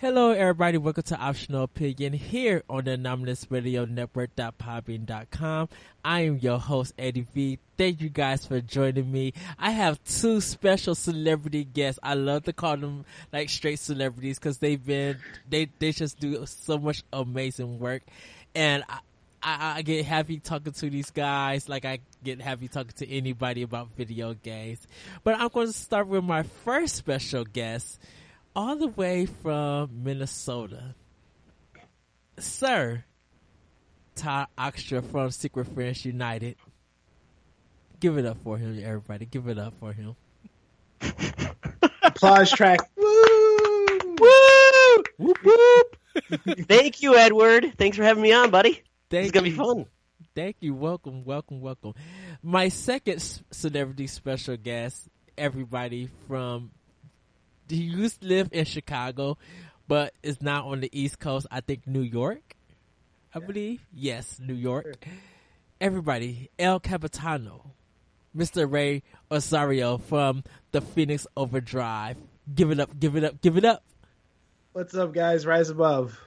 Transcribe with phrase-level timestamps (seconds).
[0.00, 0.78] Hello, everybody.
[0.78, 5.68] Welcome to Optional Opinion here on the Anonymous Radio Network.podbean.com.
[6.04, 7.58] I am your host, Eddie V.
[7.76, 9.32] Thank you guys for joining me.
[9.58, 11.98] I have two special celebrity guests.
[12.00, 15.18] I love to call them like straight celebrities because they've been,
[15.50, 18.04] they, they just do so much amazing work.
[18.54, 19.00] And I,
[19.42, 23.62] I, I get happy talking to these guys like I get happy talking to anybody
[23.62, 24.86] about video games.
[25.24, 27.98] But I'm going to start with my first special guest
[28.58, 30.96] all the way from Minnesota.
[32.40, 33.04] Sir
[34.16, 36.56] Todd Oxtra from Secret Friends United.
[38.00, 39.26] Give it up for him, everybody.
[39.26, 40.16] Give it up for him.
[42.02, 42.80] Applause track.
[42.96, 43.98] Woo!
[44.18, 45.04] Woo!
[45.18, 45.96] Whoop, whoop.
[46.66, 47.74] Thank you, Edward.
[47.78, 48.82] Thanks for having me on, buddy.
[49.08, 49.86] Thank it's gonna be fun.
[50.34, 50.74] Thank you.
[50.74, 51.94] Welcome, welcome, welcome.
[52.42, 53.20] My second
[53.52, 56.72] celebrity special guest, everybody from
[57.76, 59.38] he used to live in Chicago,
[59.86, 61.46] but is now on the East Coast.
[61.50, 62.56] I think New York,
[63.34, 63.84] I believe.
[63.92, 65.06] Yes, New York.
[65.80, 67.72] Everybody, El Capitano,
[68.36, 68.70] Mr.
[68.70, 72.16] Ray Osario from the Phoenix Overdrive.
[72.52, 73.82] Give it up, give it up, give it up.
[74.72, 75.46] What's up, guys?
[75.46, 76.18] Rise above.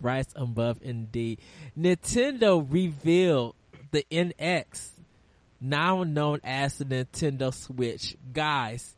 [0.00, 1.40] Rise above indeed.
[1.78, 3.54] Nintendo revealed
[3.90, 4.90] the NX,
[5.60, 8.16] now known as the Nintendo Switch.
[8.32, 8.94] Guys,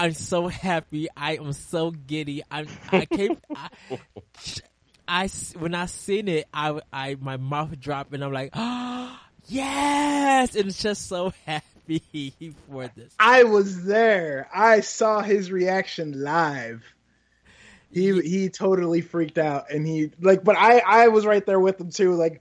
[0.00, 1.08] I'm so happy.
[1.14, 2.42] I am so giddy.
[2.50, 3.68] I'm, I can't, I,
[5.06, 10.56] I, when I seen it, I, I, my mouth dropped and I'm like, oh, yes!
[10.56, 13.14] And it's just so happy for this.
[13.20, 14.48] I was there.
[14.54, 16.82] I saw his reaction live.
[17.92, 21.80] He he totally freaked out and he like but I I was right there with
[21.80, 22.40] him too like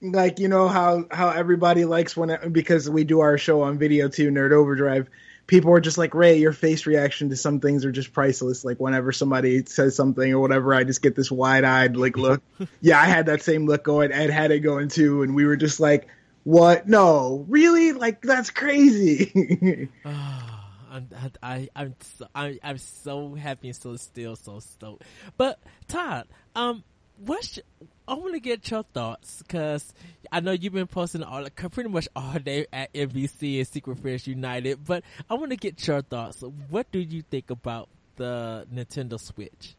[0.00, 3.78] like you know how how everybody likes when it, because we do our show on
[3.78, 5.10] video too Nerd Overdrive
[5.50, 8.64] people are just like Ray your face reaction to some things are just priceless.
[8.64, 12.40] Like whenever somebody says something or whatever I just get this wide-eyed like look.
[12.80, 15.56] Yeah I had that same look going Ed had it going too and we were
[15.56, 16.06] just like
[16.44, 16.88] what?
[16.88, 17.92] No really?
[17.92, 19.88] Like that's crazy.
[20.04, 21.08] I'm,
[21.42, 25.04] I, I'm, so, I, I'm so happy and so still so stoked.
[25.36, 26.82] But Todd, um,
[27.16, 27.64] what's your,
[28.08, 29.92] I want to get your thoughts because
[30.32, 34.26] I know you've been posting all pretty much all day at NBC and Secret Friends
[34.26, 34.84] United.
[34.84, 36.42] But I want to get your thoughts.
[36.68, 39.74] What do you think about the Nintendo Switch?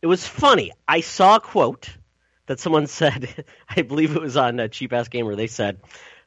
[0.00, 0.72] It was funny.
[0.86, 1.88] I saw a quote
[2.46, 3.44] that someone said.
[3.68, 5.36] I believe it was on uh, Cheap Ass Gamer.
[5.36, 5.80] They said,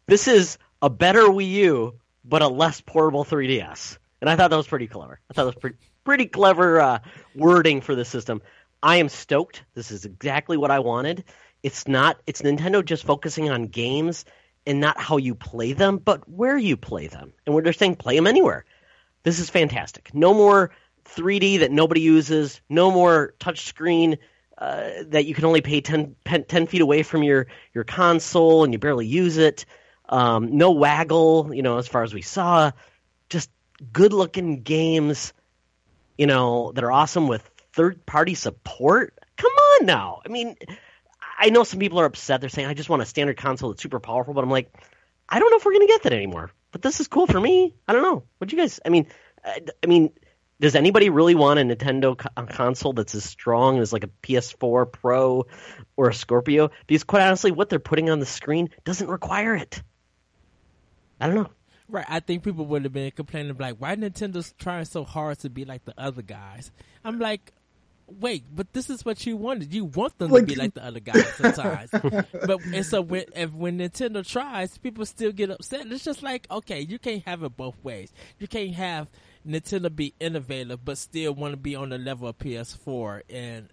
[0.07, 3.97] "This is a better Wii U." but a less portable 3DS.
[4.21, 5.19] And I thought that was pretty clever.
[5.29, 6.99] I thought that was pretty, pretty clever uh,
[7.35, 8.41] wording for the system.
[8.81, 9.63] I am stoked.
[9.75, 11.23] This is exactly what I wanted.
[11.63, 12.17] It's not.
[12.27, 14.25] It's Nintendo just focusing on games
[14.65, 17.33] and not how you play them, but where you play them.
[17.45, 18.65] And where they're saying play them anywhere.
[19.23, 20.13] This is fantastic.
[20.13, 20.71] No more
[21.05, 22.61] 3D that nobody uses.
[22.69, 24.17] No more touchscreen
[24.57, 28.73] uh, that you can only pay 10, 10 feet away from your, your console and
[28.73, 29.65] you barely use it.
[30.07, 32.71] Um, no waggle, you know, as far as we saw.
[33.29, 33.49] Just
[33.91, 35.33] good looking games,
[36.17, 39.17] you know, that are awesome with third party support.
[39.35, 40.21] Come on now.
[40.25, 40.55] I mean,
[41.37, 42.41] I know some people are upset.
[42.41, 44.71] They're saying, I just want a standard console that's super powerful, but I'm like,
[45.27, 46.51] I don't know if we're going to get that anymore.
[46.71, 47.73] But this is cool for me.
[47.87, 48.23] I don't know.
[48.37, 49.07] What do you guys, I mean,
[49.43, 50.11] uh, I, I mean,
[50.59, 54.91] does anybody really want a Nintendo co- console that's as strong as like a PS4
[54.91, 55.45] Pro
[55.97, 56.71] or a Scorpio?
[56.87, 59.81] Because quite honestly, what they're putting on the screen doesn't require it.
[61.19, 61.49] I don't know.
[61.87, 65.49] Right, I think people would have been complaining like, "Why Nintendo's trying so hard to
[65.49, 66.71] be like the other guys?"
[67.03, 67.53] I'm like,
[68.07, 69.73] "Wait, but this is what you wanted.
[69.73, 73.25] You want them Like- to be like the other guys sometimes." but and so when
[73.35, 75.87] if, when Nintendo tries, people still get upset.
[75.87, 78.11] It's just like, okay, you can't have it both ways.
[78.39, 79.07] You can't have
[79.47, 83.69] Nintendo be innovative but still want to be on the level of PS4 and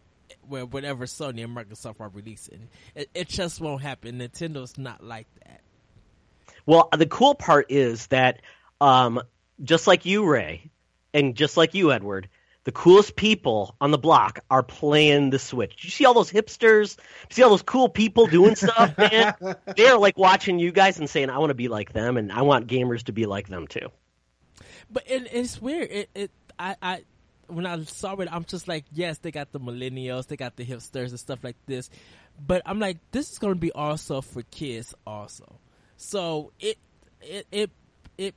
[0.47, 2.69] where whatever Sony and Microsoft are releasing.
[2.95, 4.19] It, it just won't happen.
[4.19, 5.61] Nintendo's not like that.
[6.67, 8.41] Well, the cool part is that,
[8.81, 9.21] um,
[9.63, 10.71] just like you, Ray,
[11.15, 12.29] and just like you, Edward,
[12.65, 15.85] the coolest people on the block are playing the Switch.
[15.85, 16.97] You see all those hipsters?
[16.99, 19.35] You see all those cool people doing stuff, man?
[19.77, 22.43] They're like watching you guys and saying, "I want to be like them, and I
[22.43, 23.89] want gamers to be like them too."
[24.91, 25.91] But it, it's weird.
[25.91, 27.03] It, it I, I
[27.49, 30.65] when I saw it, I'm just like, yes, they got the millennials, they got the
[30.65, 31.91] hipsters and stuff like this.
[32.45, 35.59] But I'm like, this is going to be also for kids also.
[35.97, 36.79] So it
[37.21, 37.71] it it
[38.19, 38.35] it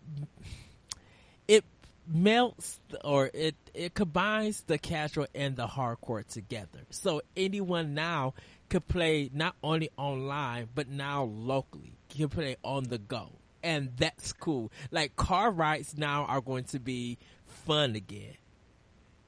[2.08, 6.82] melts or it it combines the casual and the hardcore together.
[6.90, 8.34] So anyone now
[8.70, 11.98] could play not only online but now locally.
[12.14, 13.30] You can play on the go.
[13.64, 14.72] And that's cool.
[14.92, 18.36] Like car rides now are going to be fun again.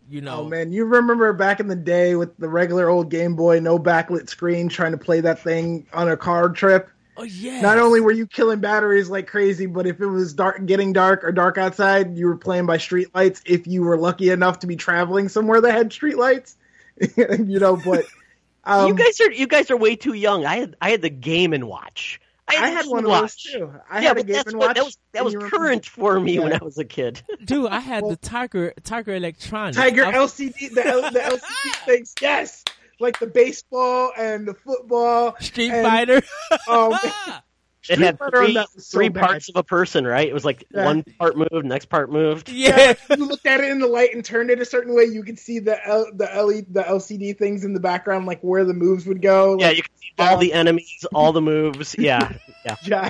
[0.10, 0.42] you know.
[0.42, 3.78] Oh man, you remember back in the day with the regular old Game Boy, no
[3.80, 6.90] backlit screen, trying to play that thing on a car trip.
[7.18, 7.62] Oh yeah.
[7.62, 11.24] Not only were you killing batteries like crazy, but if it was dark, getting dark
[11.24, 13.42] or dark outside, you were playing by street lights.
[13.46, 16.56] If you were lucky enough to be traveling somewhere that had street lights,
[17.18, 17.76] you know.
[17.76, 18.06] But
[18.64, 20.46] um, you guys are you guys are way too young.
[20.46, 22.22] I had I had the Game and Watch.
[22.50, 23.22] I had one of Watch.
[23.22, 23.74] those too.
[23.90, 24.76] I yeah, had a but Game that's and what Watch.
[24.78, 27.22] that was that was you remember- current for me when I was a kid.
[27.44, 29.76] dude, I had Well- the Tiger Tiger Electronics.
[29.76, 32.14] Tiger I- LCD, the, the LCD things.
[32.22, 32.64] Yes,
[33.00, 35.36] like the baseball and the football.
[35.40, 36.16] Street and- Fighter.
[36.18, 36.22] Um,
[36.68, 37.42] oh, man.
[37.90, 40.28] It had three, so three parts of a person, right?
[40.28, 40.84] It was like Yeah.
[40.84, 42.50] one part moved, next part moved.
[42.50, 42.96] yeah.
[43.10, 45.40] you looked at it in the light and turned it a certain way, you could
[45.40, 49.06] see the L, the LE, the LCD things in the background, like where the moves
[49.06, 49.58] would go.
[49.58, 51.96] Yeah, Like, you could see all the enemies, all the moves.
[51.98, 52.34] Yeah,
[52.66, 52.76] yeah.
[52.84, 53.10] yeah,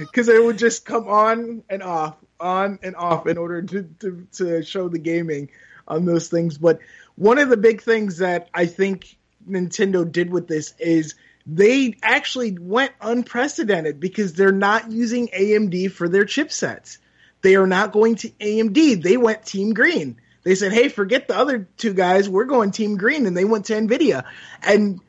[0.00, 4.26] because it would just come on and off, on and off, in order to, to
[4.32, 5.50] to show the gaming
[5.86, 6.58] on those things.
[6.58, 6.80] But
[7.16, 9.16] one of the big things that I think
[9.48, 11.14] Nintendo did with this is
[11.46, 16.98] they actually went unprecedented because they're not using AMD for their chipsets.
[17.42, 19.02] They are not going to AMD.
[19.02, 20.16] They went Team Green.
[20.44, 22.28] They said, "Hey, forget the other two guys.
[22.28, 24.24] We're going Team Green," and they went to Nvidia.
[24.62, 25.00] And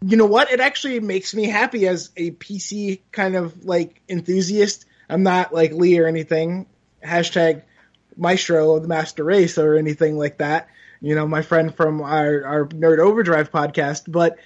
[0.00, 0.50] you know what?
[0.50, 4.84] It actually makes me happy as a PC kind of like enthusiast.
[5.08, 6.66] I'm not like Lee or anything.
[7.04, 7.62] Hashtag
[8.16, 10.68] Maestro of the Master Race or anything like that.
[11.02, 14.04] You know, my friend from our, our Nerd Overdrive podcast.
[14.10, 14.38] But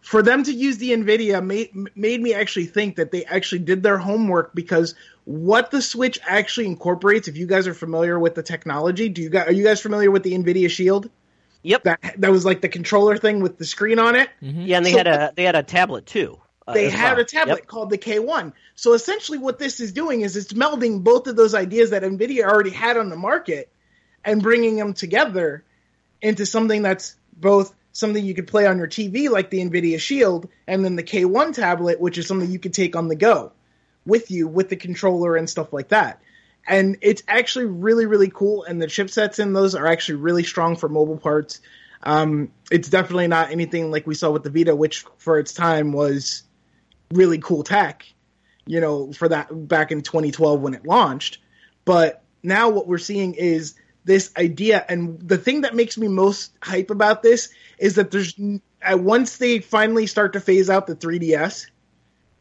[0.00, 3.82] for them to use the NVIDIA made, made me actually think that they actually did
[3.82, 8.42] their homework because what the Switch actually incorporates, if you guys are familiar with the
[8.42, 11.08] technology, do you guys, are you guys familiar with the NVIDIA Shield?
[11.62, 11.84] Yep.
[11.84, 14.28] That, that was like the controller thing with the screen on it.
[14.40, 16.40] Yeah, and they So- had a they had a tablet too.
[16.66, 17.20] uh, they as had well.
[17.20, 17.66] a tablet Yep.
[17.66, 18.52] called the K1.
[18.74, 22.44] So essentially, what this is doing is it's melding both of those ideas that NVIDIA
[22.44, 23.70] already had on the market
[24.24, 25.64] and bringing them together
[26.22, 30.48] into something that's both something you could play on your TV, like the NVIDIA Shield,
[30.66, 33.52] and then the K1 tablet, which is something you could take on the go
[34.06, 36.20] with you with the controller and stuff like that.
[36.66, 38.64] And it's actually really, really cool.
[38.64, 41.60] And the chipsets in those are actually really strong for mobile parts.
[42.02, 45.92] Um, it's definitely not anything like we saw with the Vita, which for its time
[45.92, 46.42] was
[47.12, 48.06] really cool tech,
[48.66, 51.38] you know, for that back in 2012 when it launched.
[51.84, 53.74] But now what we're seeing is
[54.10, 57.48] this idea, and the thing that makes me most hype about this
[57.78, 58.34] is that there's
[58.92, 61.66] once they finally start to phase out the 3DS,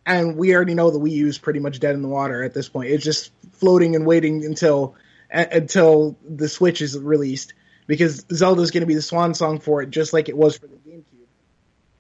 [0.04, 2.56] and we already know the Wii U is pretty much dead in the water at
[2.56, 2.89] this point.
[2.89, 4.95] It's just floating and waiting until
[5.30, 7.54] until the Switch is released
[7.86, 10.57] because Zelda is going to be the swan song for it, just like it was
[10.57, 11.27] for the GameCube.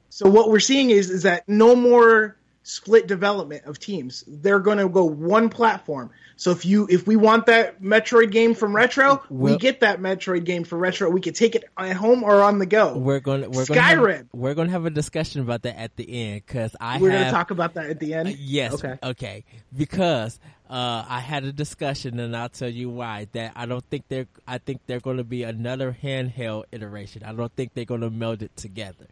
[0.09, 2.38] So what we're seeing is is that no more
[2.69, 4.23] split development of teams.
[4.27, 6.11] They're going to go one platform.
[6.35, 9.99] So if you if we want that Metroid game from Retro, we Well- get that
[9.99, 11.09] Metroid game for Retro.
[11.09, 12.95] We can take it at home or on the go.
[12.95, 13.41] We're going.
[13.51, 13.79] We're going.
[13.79, 14.17] Skyrim.
[14.17, 17.09] Have, we're going to have a discussion about that at the end because I We're
[17.09, 18.29] going to talk about that at the end.
[18.29, 18.73] Uh, yes.
[18.75, 18.99] Okay.
[19.03, 19.45] Okay.
[19.75, 20.39] Because
[20.69, 23.27] uh, I had a discussion, and I'll tell you why.
[23.31, 24.27] That I don't think they're.
[24.47, 27.23] I think they're going to be another handheld iteration.
[27.23, 29.07] I don't think they're going to meld it together.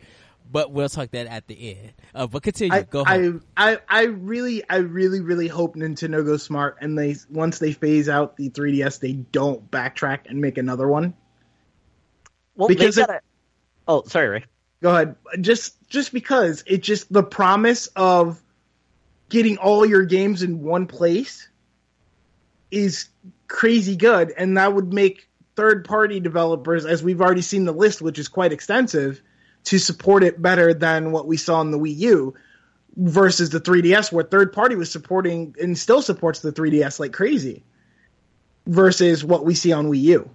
[0.49, 1.93] But we'll talk that at the end.
[2.15, 2.73] Uh, but continue.
[2.73, 3.41] I, Go ahead.
[3.55, 7.73] I, I, I really, I really, really hope Nintendo goes smart and they once they
[7.73, 11.13] phase out the 3DS, they don't backtrack and make another one.
[12.55, 13.23] Well, Because they've it-
[13.87, 14.45] Oh, sorry, Ray.
[14.81, 15.15] Go ahead.
[15.41, 18.41] Just, just because it just the promise of
[19.29, 21.49] getting all your games in one place
[22.71, 23.09] is
[23.47, 28.19] crazy good, and that would make third-party developers, as we've already seen the list, which
[28.19, 29.21] is quite extensive,
[29.67, 32.33] to support it better than what we saw in the Wii U
[32.95, 37.63] versus the 3DS, where third party was supporting and still supports the 3DS like crazy,
[38.65, 40.29] versus what we see on Wii U.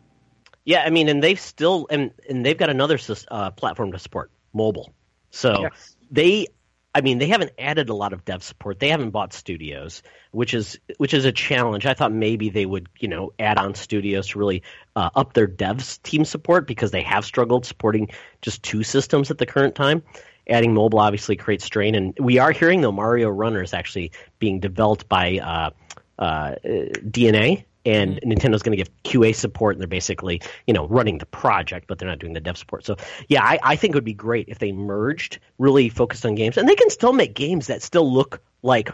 [0.67, 2.99] Yeah, I mean, and they've still and and they've got another
[3.31, 4.93] uh, platform to support mobile.
[5.31, 5.97] So Yes.
[6.11, 6.47] they,
[6.95, 8.79] I mean, they haven't added a lot of dev support.
[8.79, 11.87] They haven't bought studios, which is which is a challenge.
[11.87, 14.63] I thought maybe they would, you know, add on studios to really
[14.95, 18.11] uh, up their devs team support because they have struggled supporting
[18.43, 20.03] just two systems at the current time.
[20.49, 24.61] Adding mobile obviously creates strain, and we are hearing though Mario Runner is actually being
[24.61, 25.71] developed by uh,
[26.19, 28.31] uh, DeNA, and mm-hmm.
[28.31, 31.99] Nintendo's going to give QA support, and they're basically you know running the project, but
[31.99, 32.85] they're not doing the dev support.
[32.85, 32.97] So
[33.29, 36.57] yeah, I, I think it would be great if they merged, really focused on games,
[36.57, 38.91] and they can still make games that still look like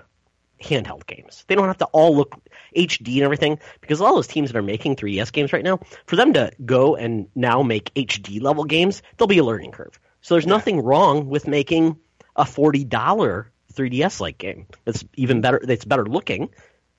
[0.63, 1.45] handheld games.
[1.47, 2.35] They don't have to all look
[2.77, 6.17] HD and everything because all those teams that are making 3DS games right now, for
[6.17, 9.99] them to go and now make HD level games, there'll be a learning curve.
[10.21, 11.97] So there's nothing wrong with making
[12.37, 15.61] a forty dollar 3DS like game that's even better.
[15.63, 16.51] That's better looking.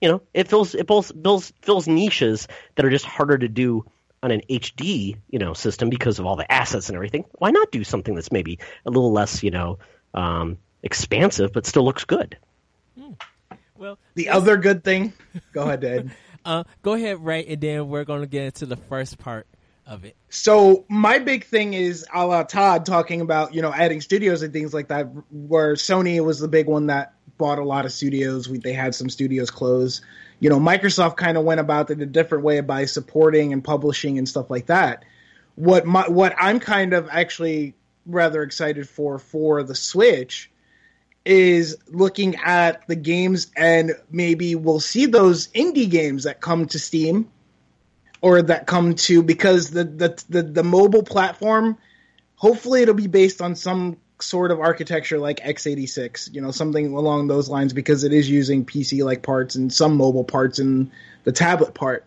[0.02, 3.86] You know, it fills it fills fills, fills niches that are just harder to do
[4.22, 7.26] on an HD, you know, system because of all the assets and everything.
[7.34, 9.80] Why not do something that's maybe a little less, you know,
[10.14, 12.38] um, expansive but still looks good?
[13.78, 15.14] Well, The other good thing,
[15.54, 16.12] go ahead, Ed.
[16.46, 19.48] uh, go ahead, right, and then we're going to get into the first part
[19.88, 20.18] of it.
[20.28, 24.52] So my big thing is a la Todd talking about you know adding studios and
[24.52, 25.08] things like that.
[25.32, 28.48] Where Sony was the big one that bought a lot of studios.
[28.48, 30.02] We, they had some studios close.
[30.40, 34.20] You know, Microsoft kind of went about it a different way by supporting and publishing
[34.20, 35.04] and stuff like that.
[35.56, 37.74] What my what I'm kind of actually
[38.06, 40.52] rather excited for for the Switch
[41.26, 46.80] is looking at the games and maybe we'll see those indie games that come to
[46.80, 47.30] Steam
[48.22, 51.78] or that come to because the the the, the mobile platform
[52.36, 57.28] hopefully it'll be based on some sort of architecture like x86 you know something along
[57.28, 60.92] those lines because it is using pc like parts and some mobile parts and
[61.24, 62.06] the tablet part.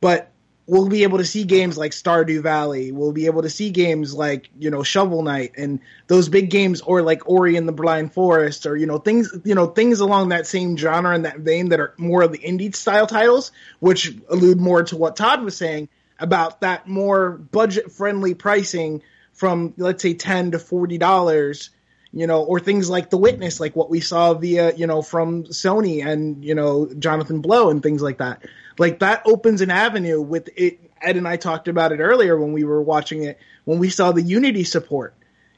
[0.00, 0.30] But
[0.66, 2.92] we'll be able to see games like stardew valley.
[2.92, 6.80] We'll be able to see games like you know shovel knight and those big games
[6.80, 10.30] or like ori and the blind forest or you know things you know things along
[10.30, 14.16] that same genre and that vein that are more of the indie style titles which
[14.30, 19.02] allude more to what todd was saying about that more budget friendly pricing
[19.34, 21.70] from let's say 10 to 40 dollars
[22.12, 25.44] you know or things like the witness like what we saw via you know from
[25.44, 28.42] sony and you know jonathan blow and things like that.
[28.78, 30.80] Like that opens an avenue with it.
[31.00, 34.12] Ed and i talked about it earlier when we were watching it when we saw
[34.12, 35.14] the unity support.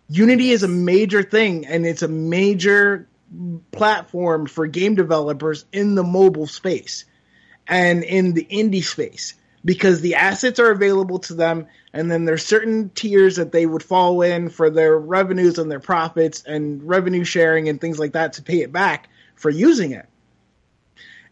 [0.08, 3.08] Unity is a major thing and it's a major
[3.72, 7.04] platform for game developers in the mobile space
[7.66, 9.34] and in the indie space
[9.66, 13.82] because the assets are available to them and then there's certain tiers that they would
[13.82, 18.34] fall in for their revenues and their profits and revenue sharing and things like that
[18.34, 20.06] to pay it back for using it.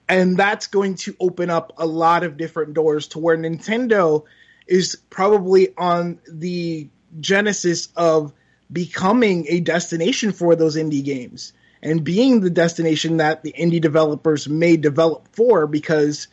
[0.08, 4.24] And that's going to open up a lot of different doors to where Nintendo
[4.66, 6.88] is probably on the
[7.20, 8.32] genesis of
[8.70, 14.48] becoming a destination for those indie games and being the destination that the indie developers
[14.48, 16.26] may develop for because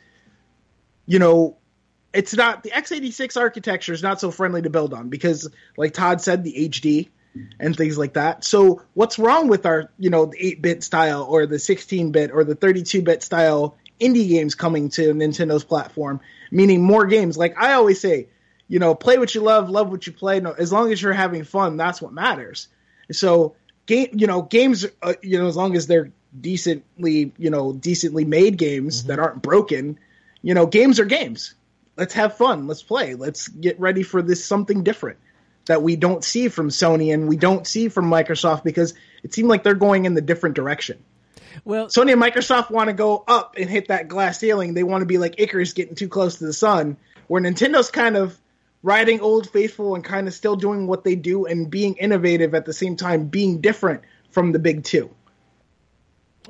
[1.05, 1.57] you know
[2.13, 6.21] it's not the x86 architecture is not so friendly to build on because like todd
[6.21, 7.09] said the hd
[7.59, 8.43] and things like that.
[8.43, 12.55] So what's wrong with our you know the 8-bit style or the 16-bit or the
[12.55, 16.19] 32-bit style indie games coming to nintendo's platform
[16.51, 17.37] meaning more games?
[17.37, 18.27] Like i always say
[18.67, 20.39] you know play what you love love what you play.
[20.39, 22.67] No, as long as you're having fun that's what matters.
[23.11, 27.73] So game you know games uh, you know as long as they're decently you know
[27.73, 29.09] decently made games mm-hmm.
[29.09, 29.99] that aren't broken
[30.41, 31.55] you know games are games
[32.01, 35.19] let's have fun let's play let's get ready for this something different
[35.67, 39.47] that we don't see from sony and we don't see from microsoft because it seemed
[39.47, 40.97] like they're going in the different direction.
[41.63, 44.73] Well sony and microsoft want to go up and hit that glass ceiling.
[44.73, 48.17] They want to be like icarus getting too close to the sun where nintendo's kind
[48.17, 48.35] of
[48.81, 52.65] riding old faithful and kind of still doing what they do and being innovative at
[52.65, 55.11] the same time being different from the big two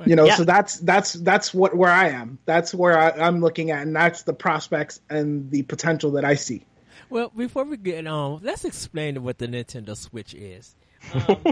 [0.06, 0.36] you know Yeah.
[0.36, 3.96] so that's that's that's what where i am that's where I, i'm looking at and
[3.96, 6.66] that's the prospects and the potential that i see
[7.10, 10.76] Well, before we get on, let's explain what the Nintendo Switch is.
[11.14, 11.44] Um,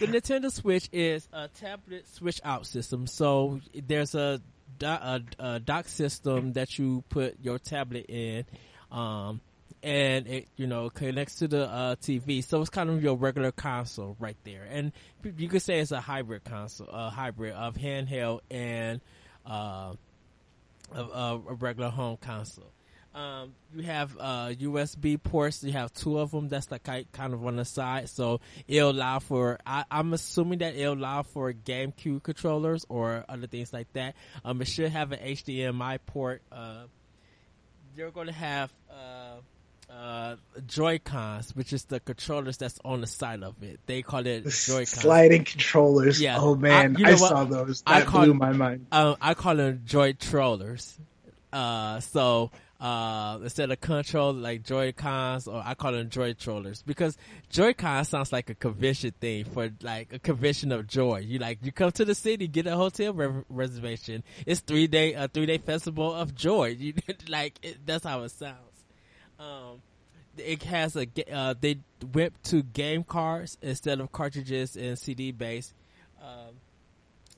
[0.00, 3.06] the Nintendo Switch is a tablet switch out system.
[3.06, 4.40] So there's a,
[4.82, 8.44] a, a dock system that you put your tablet in,
[8.90, 9.40] um,
[9.82, 12.42] and it you know connects to the uh, TV.
[12.42, 14.92] So it's kind of your regular console right there, and
[15.36, 19.00] you could say it's a hybrid console, a hybrid of handheld and
[19.46, 19.94] uh,
[20.92, 22.72] a, a a regular home console.
[23.14, 25.64] Um, you have uh, USB ports.
[25.64, 26.48] You have two of them.
[26.48, 29.58] That's like kind of on the side, so it'll allow for.
[29.66, 34.14] I, I'm assuming that it'll allow for GameCube controllers or other things like that.
[34.44, 36.42] Um, it should have an HDMI port.
[36.52, 36.84] Uh,
[37.96, 39.38] you're going to have uh,
[39.90, 43.80] uh, Joy Cons, which is the controllers that's on the side of it.
[43.86, 44.90] They call it Joy Cons.
[44.90, 46.38] sliding controllers Yeah.
[46.38, 47.28] oh man I- you i, know what?
[47.28, 50.98] saw those I call- blew my mind Um, I call them Joy Trollers.
[51.52, 56.82] Uh, so uh, instead of control like Joy Cons, or I call them Joy Trollers
[56.82, 57.16] because
[57.50, 61.18] Joy Con sounds like a convention thing for like a convention of joy.
[61.26, 64.22] You like you come to the city, get a hotel re- reservation.
[64.46, 66.76] It's three day a three day festival of joy.
[66.78, 66.92] You
[67.28, 68.58] like it, that's how it sounds.
[69.38, 69.82] Um,
[70.36, 71.78] it has a uh, they
[72.12, 75.72] went to game cards instead of cartridges and CD base.
[76.22, 76.54] Um,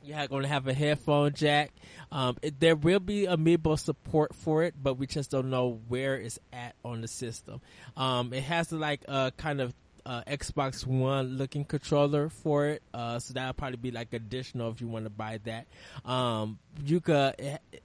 [0.02, 1.72] you're going to have a headphone jack.
[2.10, 6.16] Um, it, there will be amiibo support for it, but we just don't know where
[6.16, 7.60] it's at on the system.
[7.96, 9.74] Um, it has like a kind of
[10.06, 14.80] uh, Xbox One looking controller for it, uh, so that'll probably be like additional if
[14.80, 15.66] you want to buy that.
[16.04, 17.34] Um, you could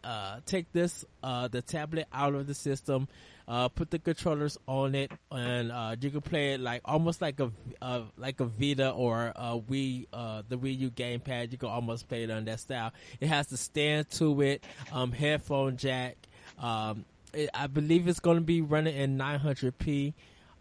[0.04, 3.08] uh, take this uh, the tablet out of the system.
[3.48, 7.40] Uh, put the controllers on it, and uh, you can play it like almost like
[7.40, 11.52] a uh, like a Vita or a Wii, uh, the Wii U gamepad.
[11.52, 12.92] You can almost play it on that style.
[13.20, 16.18] It has the stand to it, um, headphone jack.
[16.58, 20.14] Um, it, I believe it's going to be running in 900p.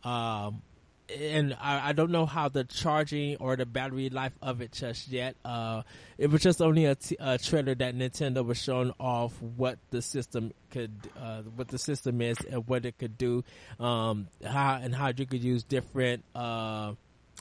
[0.03, 0.61] Um,
[1.08, 5.08] and I, I, don't know how the charging or the battery life of it just
[5.08, 5.37] yet.
[5.44, 5.82] Uh,
[6.16, 10.00] it was just only a, t- a trailer that Nintendo was showing off what the
[10.00, 13.44] system could, uh, what the system is and what it could do,
[13.78, 16.92] um, how and how you could use different uh,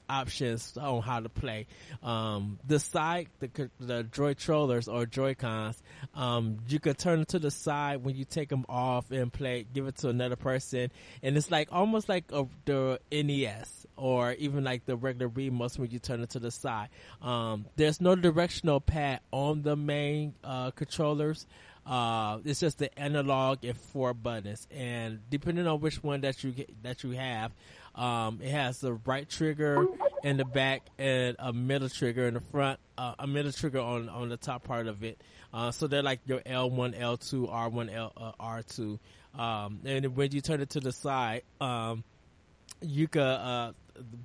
[0.09, 1.67] options on how to play.
[2.01, 5.81] Um, the side, the the Joy Trollers or Joy Cons,
[6.15, 9.65] um, you could turn it to the side when you take them off and play,
[9.73, 10.91] give it to another person,
[11.21, 15.91] and it's like almost like a, the NES or even like the regular remotes when
[15.91, 16.89] you turn it to the side.
[17.21, 21.45] Um, there's no directional pad on the main uh, controllers.
[21.85, 26.53] Uh, it's just the analog and four buttons, and depending on which one that you
[26.81, 27.51] that you have,
[27.95, 29.85] um, it has the right trigger
[30.23, 34.09] in the back and a middle trigger in the front, uh, a middle trigger on
[34.09, 35.21] on the top part of it.
[35.53, 38.97] Uh, so they're like your L1, L2, R1, L, uh, R2.
[39.37, 42.03] Um, and when you turn it to the side, um,
[42.81, 43.73] you could, uh,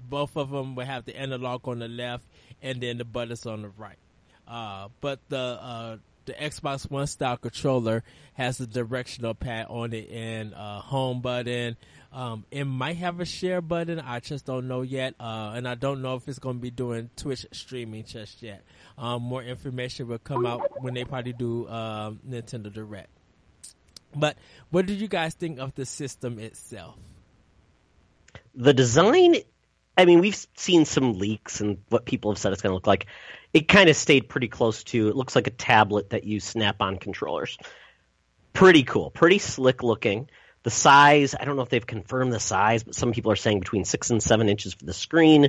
[0.08, 2.24] both of them will have the analog on the left
[2.62, 3.98] and then the buttons on the right.
[4.46, 5.96] Uh, but the, uh,
[6.28, 8.04] the Xbox One style controller
[8.34, 11.76] has a directional pad on it and a home button,
[12.12, 13.98] um, it might have a share button.
[13.98, 15.14] I just don't know yet.
[15.18, 18.62] Uh, and I don't know if it's going to be doing Twitch streaming just yet.
[18.96, 23.08] Um, more information will come out when they probably do um, Nintendo Direct.
[24.14, 24.36] But
[24.70, 26.96] what did you guys think of the system itself?
[28.54, 29.36] The design,
[29.96, 32.86] I mean, we've seen some leaks and what people have said it's going to look
[32.86, 33.06] like.
[33.52, 36.80] It kind of stayed pretty close to, it looks like a tablet that you snap
[36.80, 37.56] on controllers.
[38.52, 40.28] Pretty cool, pretty slick looking.
[40.64, 43.60] The size, I don't know if they've confirmed the size, but some people are saying
[43.60, 45.48] between six and seven inches for the screen.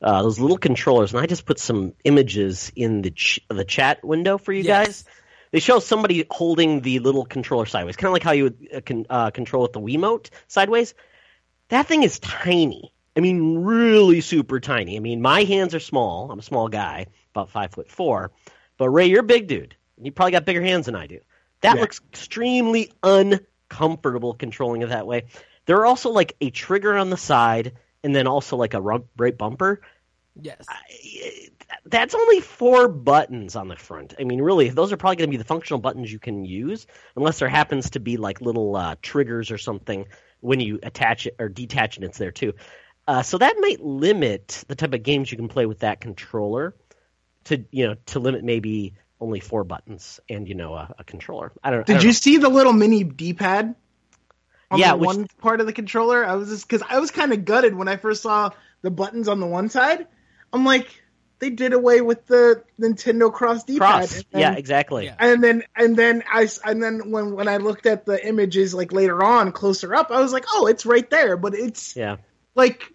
[0.00, 4.04] Uh, those little controllers, and I just put some images in the ch- the chat
[4.04, 4.86] window for you yes.
[4.86, 5.04] guys.
[5.52, 8.80] They show somebody holding the little controller sideways, kind of like how you would uh,
[8.80, 10.94] con- uh, control with the Wiimote sideways.
[11.68, 12.92] That thing is tiny.
[13.16, 14.96] I mean, really super tiny.
[14.96, 16.32] I mean, my hands are small.
[16.32, 18.32] I'm a small guy, about five foot four.
[18.78, 19.76] But Ray, you're a big dude.
[20.00, 21.20] You probably got bigger hands than I do.
[21.60, 21.80] That yeah.
[21.80, 25.24] looks extremely uncomfortable controlling it that way.
[25.66, 29.06] There are also like a trigger on the side and then also like a rump,
[29.16, 29.80] right bumper.
[30.40, 30.64] Yes.
[30.68, 31.48] I,
[31.86, 34.14] that's only four buttons on the front.
[34.18, 36.86] I mean, really, those are probably going to be the functional buttons you can use,
[37.16, 40.06] unless there happens to be like little uh, triggers or something
[40.40, 42.04] when you attach it or detach it.
[42.04, 42.54] It's there too.
[43.06, 46.74] Uh, so that might limit the type of games you can play with that controller
[47.44, 51.52] to you know to limit maybe only four buttons and you know a, a controller.
[51.62, 51.86] I don't.
[51.86, 52.12] Did I don't you know.
[52.12, 53.74] see the little mini D-pad?
[54.70, 55.06] On yeah, the which...
[55.06, 56.24] one part of the controller.
[56.24, 58.50] I was just because I was kind of gutted when I first saw
[58.82, 60.06] the buttons on the one side.
[60.52, 60.88] I'm like,
[61.38, 63.78] they did away with the Nintendo Cross D-pad.
[63.78, 64.24] Cross.
[64.30, 65.12] Then, yeah, exactly.
[65.18, 68.92] And then and then I and then when when I looked at the images like
[68.92, 72.16] later on closer up, I was like, oh, it's right there, but it's yeah,
[72.54, 72.92] like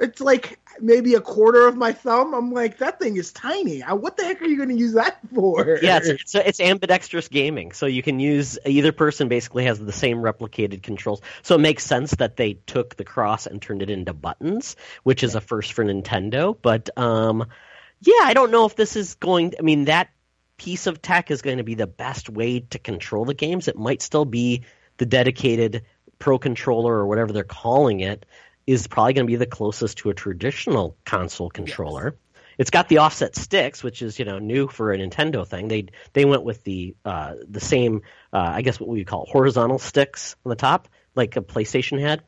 [0.00, 2.34] it's like maybe a quarter of my thumb.
[2.34, 3.80] I'm like, that thing is tiny.
[3.80, 5.78] What the heck are you going to use that for?
[5.82, 7.72] Yeah, it's, it's, it's, ambidextrous gaming.
[7.72, 11.20] So you can use either person basically has the same replicated controls.
[11.42, 15.22] So it makes sense that they took the cross and turned it into buttons, which
[15.22, 16.56] is a first for Nintendo.
[16.60, 17.46] But um,
[18.00, 19.54] yeah, I don't know if this is going.
[19.58, 20.08] I mean, that
[20.56, 23.68] piece of tech is going to be the best way to control the games.
[23.68, 24.62] It might still be
[24.96, 25.84] the dedicated
[26.18, 28.26] pro controller or whatever they're calling it
[28.72, 32.14] is probably going to be the closest to a traditional console controller.
[32.14, 32.44] Yes.
[32.58, 35.68] It's got the offset sticks, which is you know new for a Nintendo thing.
[35.68, 38.02] They they went with the uh, the same
[38.32, 42.22] uh, I guess what we call horizontal sticks on the top, like a PlayStation had.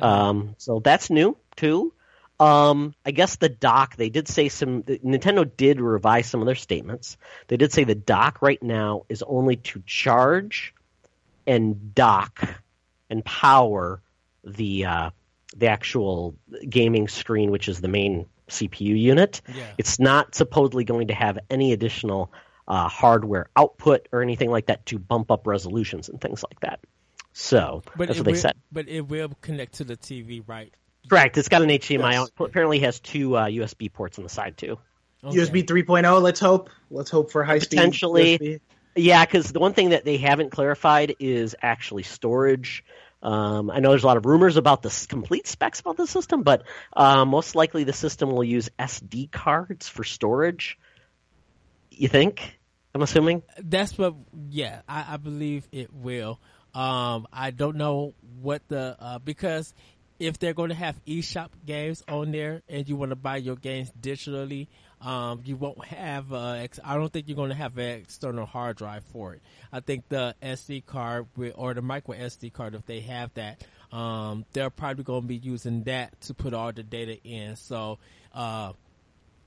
[0.00, 1.92] Um, so that's new too.
[2.38, 6.54] Um, I guess the dock, they did say some, Nintendo did revise some of their
[6.54, 7.18] statements.
[7.48, 10.74] They did say the dock right now is only to charge
[11.46, 12.62] and dock
[13.10, 14.00] and power
[14.42, 15.10] the uh,
[15.56, 16.36] the actual
[16.68, 19.40] gaming screen, which is the main CPU unit.
[19.52, 19.64] Yeah.
[19.78, 22.32] It's not supposedly going to have any additional
[22.68, 26.80] uh, hardware output or anything like that to bump up resolutions and things like that.
[27.32, 28.54] So but that's what will, they said.
[28.70, 30.72] But it will connect to the TV, right?
[31.08, 31.38] Correct.
[31.38, 32.12] It's got an HDMI.
[32.12, 32.30] Yes.
[32.38, 34.78] Apparently, has two uh, USB ports on the side too.
[35.24, 35.36] Okay.
[35.36, 36.22] USB 3.0.
[36.22, 36.70] Let's hope.
[36.90, 37.76] Let's hope for high speed.
[37.76, 38.60] Potentially.
[38.96, 42.84] Yeah, because the one thing that they haven't clarified is actually storage.
[43.22, 46.42] Um, I know there's a lot of rumors about the complete specs about the system,
[46.42, 50.78] but uh, most likely the system will use SD cards for storage.
[51.90, 52.58] You think?
[52.94, 53.42] I'm assuming.
[53.58, 54.14] That's what.
[54.48, 56.40] Yeah, I, I believe it will.
[56.74, 59.74] Um, I don't know what the uh, because
[60.18, 63.56] if they're going to have eShop games on there and you want to buy your
[63.56, 64.68] games digitally,
[65.00, 66.32] um, you won't have.
[66.32, 69.42] Uh, ex- I don't think you're going to have an external hard drive for it.
[69.72, 73.62] I think the SD card with, or the micro SD card, if they have that,
[73.92, 77.56] um, they're probably going to be using that to put all the data in.
[77.56, 77.98] So,
[78.34, 78.72] uh,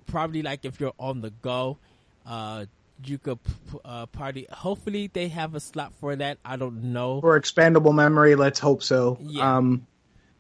[0.08, 1.78] probably like if you're on the go,
[2.26, 2.66] uh,
[3.06, 3.40] you could
[3.86, 4.48] uh, party.
[4.52, 6.38] Hopefully, they have a slot for that.
[6.44, 7.22] I don't know.
[7.22, 9.18] For expandable memory, let's hope so.
[9.22, 9.58] Yeah.
[9.58, 9.88] Um,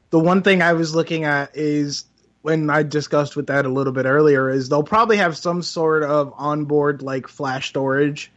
[0.10, 2.06] the one thing I was looking at is
[2.43, 6.03] when I discussed with that a little bit earlier is they'll probably have some sort
[6.03, 8.32] of onboard like flash storage,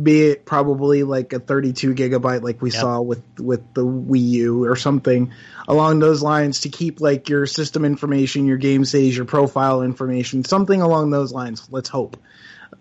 [0.00, 2.80] be it probably like a 32 gigabyte like we Yep.
[2.80, 5.32] saw with with the Wii U or something
[5.66, 10.44] along those lines to keep like your system information, your game saves, your profile information,
[10.44, 11.66] something along those lines.
[11.70, 12.18] Let's hope.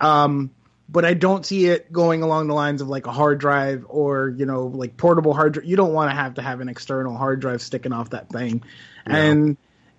[0.02, 0.52] Um,
[0.90, 4.28] but I don't see it going along the lines of like a hard drive or
[4.38, 5.66] you know like portable hard drive.
[5.66, 8.62] You don't want to have to have an external hard drive sticking off that thing.
[9.06, 9.56] And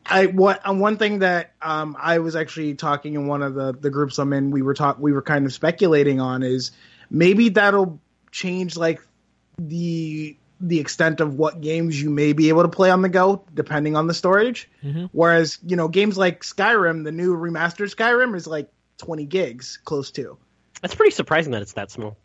[0.09, 3.73] I what uh, one thing that um, I was actually talking in one of the
[3.73, 4.51] the groups I'm in.
[4.51, 6.73] We were talk we were kind of speculating on is
[7.11, 9.01] maybe that'll change like
[9.59, 13.45] the the extent of what games you may be able to play on the go
[13.53, 14.71] depending on the storage.
[14.83, 15.11] Mhm.
[15.13, 20.11] Whereas you know games like Skyrim, the new remastered Skyrim is like 20 gigs, close
[20.13, 20.39] to
[20.81, 22.17] That's pretty surprising that it's that small.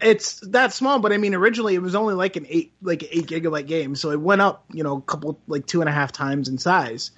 [0.00, 3.08] It's that small, but I mean, originally it was only like an eight, like an
[3.12, 5.92] eight gigabyte game, so it went up, you know, a couple, like two and a
[5.92, 7.10] half times in size,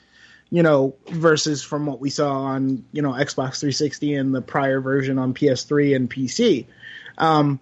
[0.50, 4.80] you know, versus from what we saw on, you know, Xbox 360 and the prior
[4.80, 6.66] version on PS3 and PC.
[7.18, 7.61] Um,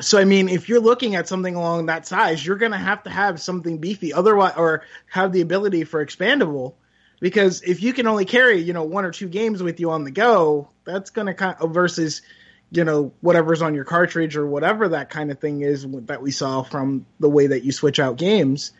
[0.00, 3.10] so I mean, if you're looking at something along that size, you're gonna have to
[3.10, 6.74] have something beefy, otherwise, or have the ability for expandable.
[7.20, 10.04] Because if you can only carry, you know, one or two games with you on
[10.04, 12.22] the go, that's gonna kind of versus
[12.72, 16.30] you know whatever's on your cartridge or whatever that kind of thing is that we
[16.30, 18.72] saw from the way that you switch out games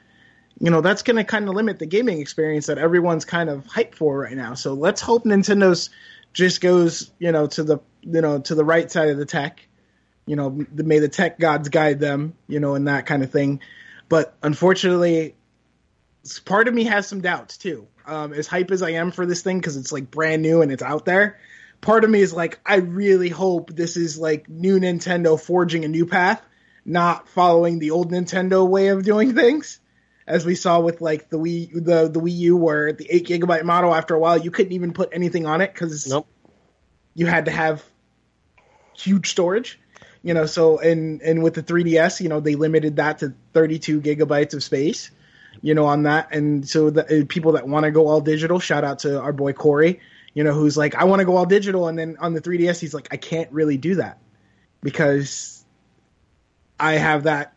[0.60, 3.64] you know that's going to kind of limit the gaming experience that everyone's kind of
[3.66, 4.54] hyped for right now.
[4.54, 5.90] So let's hope nintendo's
[6.32, 9.66] just goes you know to the you know to the right side of the tech
[10.26, 13.60] you know may the tech gods guide them you know and that kind of thing.
[14.08, 15.34] But unfortunately
[16.44, 19.42] part of me has some doubts too um, as hype as i am for this
[19.42, 21.40] thing because it's like brand new and it's out there
[21.82, 25.88] part of me is like, I really hope this is like new Nintendo forging a
[25.88, 26.40] new path,
[26.86, 29.78] not following the old Nintendo way of doing things.
[30.26, 33.64] As we saw with like the Wii, the the Wii U, where the eight gigabyte
[33.64, 36.28] model, after a while, you couldn't even put anything on it because Nope.
[37.12, 37.84] you had to have
[38.96, 39.80] huge storage.
[40.22, 44.00] You know, so and and with the 3DS, you know, they limited that to 32
[44.00, 45.10] gigabytes of space.
[45.60, 48.58] You know, on that, and so the uh, people that want to go all digital,
[48.60, 50.00] shout out to our boy Corey.
[50.34, 52.80] You know, who's like, I want to go all digital, and then on the 3DS,
[52.80, 54.18] he's like, I can't really do that
[54.82, 55.64] because
[56.80, 57.54] I have that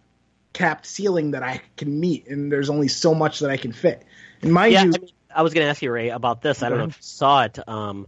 [0.53, 4.03] capped ceiling that I can meet, and there's only so much that I can fit.
[4.41, 6.63] And mind Yeah, you, I, mean, I was going to ask you, Ray, about this.
[6.63, 7.59] I don't know if you saw it.
[7.67, 8.07] Um,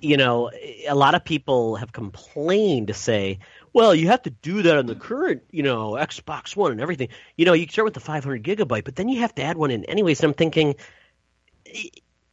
[0.00, 0.50] you know,
[0.88, 3.38] a lot of people have complained to say,
[3.72, 7.08] well, you have to do that on the current, you know, Xbox One and everything.
[7.36, 9.70] You know, you start with the 500 gigabyte, but then you have to add one
[9.70, 10.20] in anyways.
[10.20, 10.74] And I'm thinking,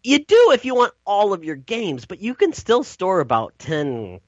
[0.05, 3.57] you do if you want all of your games, but you can still store about
[3.59, 4.19] 10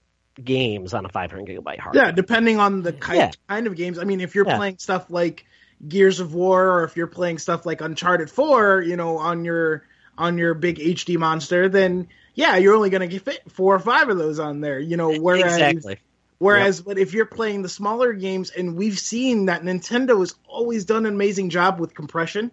[0.44, 3.32] games on a 500 gigabyte hard Yeah, depending on the kind, Yeah.
[3.48, 4.00] kind of games.
[4.00, 4.58] I mean, if you're Yeah.
[4.58, 5.46] playing stuff like
[5.88, 9.84] Gears of War, or if you're playing stuff like Uncharted Four, you know, on your
[10.18, 14.10] on your big HD monster, then yeah, you're only going to fit four or five
[14.10, 14.80] of those on there.
[14.80, 15.98] You know, whereas exactly.
[16.40, 20.86] whereas, but if you're playing the smaller games, and we've seen that Nintendo has always
[20.86, 22.52] done an amazing job with compression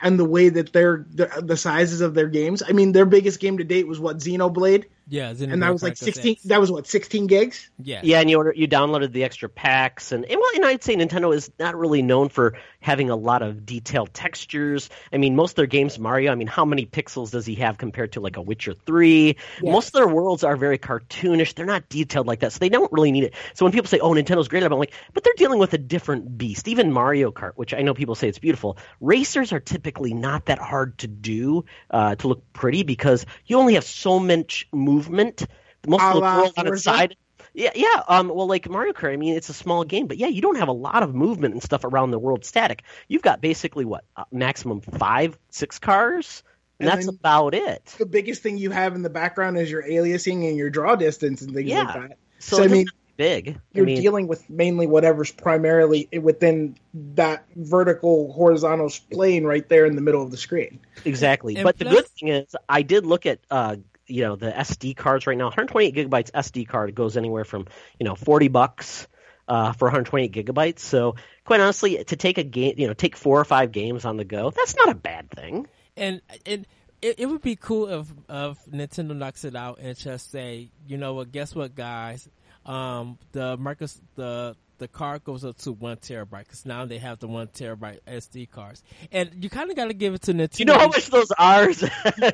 [0.00, 2.62] and the way that they're the, the sizes of their games.
[2.66, 5.82] I mean, their biggest game to date was what Xenoblade, Yeah, Xenoblade and that was
[5.82, 6.32] like 16.
[6.32, 6.42] X.
[6.44, 7.70] That was what 16 gigs.
[7.82, 10.82] Yeah, Yeah, and you order, you downloaded the extra packs, and, and well, and I'd
[10.82, 14.88] say Nintendo is not really known for having a lot of detailed textures.
[15.12, 16.30] I mean, most of their games, Mario.
[16.30, 19.38] I mean, how many pixels does he have compared to like a Witcher Three?
[19.60, 21.56] Most of their worlds are very cartoonish.
[21.56, 23.34] They're not detailed like that, so they don't really need it.
[23.54, 26.38] So when people say, "Oh, Nintendo's great," I'm like, but they're dealing with a different
[26.38, 26.68] beast.
[26.68, 30.60] Even Mario Kart, which I know people say it's beautiful, racers are typically not that
[30.60, 35.44] hard to do uh, to look pretty because you only have so much movement.
[35.88, 37.16] Most A of the world on its side.
[37.56, 38.02] Yeah, yeah.
[38.06, 40.56] Um, well, like Mario Kart, I mean, it's a small game, but yeah, you don't
[40.56, 42.82] have a lot of movement and stuff around the world static.
[43.08, 46.42] You've got basically what uh, maximum five, six cars,
[46.78, 47.94] and, And that's about it.
[47.98, 51.40] the biggest thing you have in the background is your aliasing and your draw distance
[51.40, 51.84] and things Yeah.
[51.84, 52.18] like that.
[52.40, 53.60] So, So, I mean, doesn't have to be big.
[53.72, 56.76] You're mean, dealing with mainly whatever's primarily within
[57.14, 60.78] that vertical horizontal plane right there in the middle of the screen.
[61.06, 61.56] exactly.
[61.56, 63.38] And But the good thing is, I did look at.
[63.50, 65.46] Uh, you know the SD cards right now.
[65.46, 67.66] 128 gigabytes SD card goes anywhere from
[67.98, 69.08] you know 40 bucks
[69.48, 70.80] uh, for 128 gigabytes.
[70.80, 74.16] So quite honestly, to take a game, you know, take four or five games on
[74.16, 75.66] the go, that's not a bad thing.
[75.96, 76.66] And and
[77.02, 80.96] it, it would be cool if if Nintendo knocks it out and just say, you
[80.96, 82.28] know what, guess what, guys,
[82.64, 87.18] um, the Marcus the the card goes up to one terabyte because now they have
[87.18, 90.58] the one terabyte SD cards, and you kind of got to give it to Nintendo.
[90.58, 91.68] You know how much those are?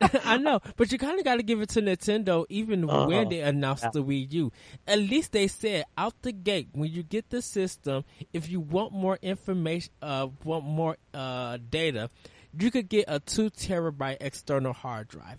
[0.24, 3.06] I know, but you kind of got to give it to Nintendo even Uh-huh.
[3.08, 3.90] when they announced Yeah.
[3.94, 4.52] the Wii U.
[4.86, 8.92] At least they said out the gate when you get the system, if you want
[8.92, 12.10] more information, uh, want more uh data,
[12.58, 15.38] you could get a two terabyte external hard drive.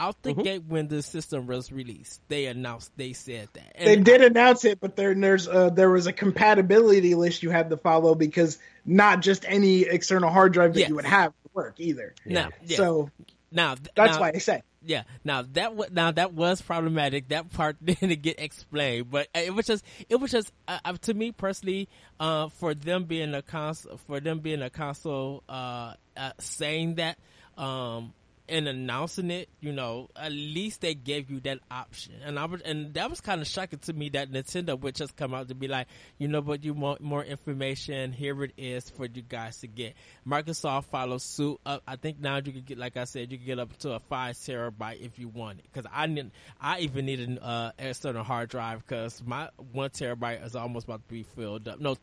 [0.00, 0.44] Out the Mhm.
[0.44, 3.74] gate when the system was released, they announced they said that.
[3.78, 7.50] They And did announce it, but there there's uh, there was a compatibility list you
[7.50, 10.88] had to follow because not just any external hard drive that Yes.
[10.88, 12.14] you would have would work either.
[12.24, 12.76] Now, yeah.
[12.78, 13.10] So
[13.52, 15.02] now th- that's now- why I said Yeah.
[15.22, 17.28] Now that wa now that was problematic.
[17.28, 21.12] That part didn't get explained, but it was just it was just uh, uh, to
[21.12, 26.32] me personally uh, for them being a console for them being a console uh, uh,
[26.38, 27.18] saying that
[27.58, 28.14] um,
[28.50, 29.48] and announcing it.
[29.60, 33.20] You know, at least they gave you that option, and I was and that was
[33.20, 35.86] kind of shocking to me that Nintendo would just come out to be like,
[36.18, 38.12] you know, but you want more information.
[38.12, 39.94] Here it is for you guys to get.
[40.26, 41.58] Microsoft follows suit.
[41.64, 41.82] up.
[41.86, 44.00] I think now you can get, like I said, you can get up to a
[44.00, 45.66] five terabyte if you want it.
[45.72, 50.44] Because I need, I even need an uh, external hard drive because my one terabyte
[50.44, 51.80] is almost about to be filled up.
[51.80, 51.96] No,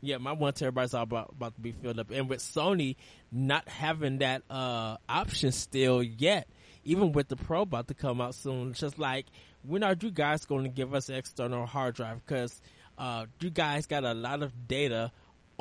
[0.00, 2.10] yeah, my one terabyte's all about, about to be filled up.
[2.10, 2.96] And with Sony
[3.30, 6.48] not having that uh, option still yet,
[6.84, 9.26] even with the Pro about to come out soon, it's just like
[9.62, 12.24] when are you guys going to give us an external hard drive?
[12.24, 12.60] Because
[12.98, 15.12] uh, you guys got a lot of data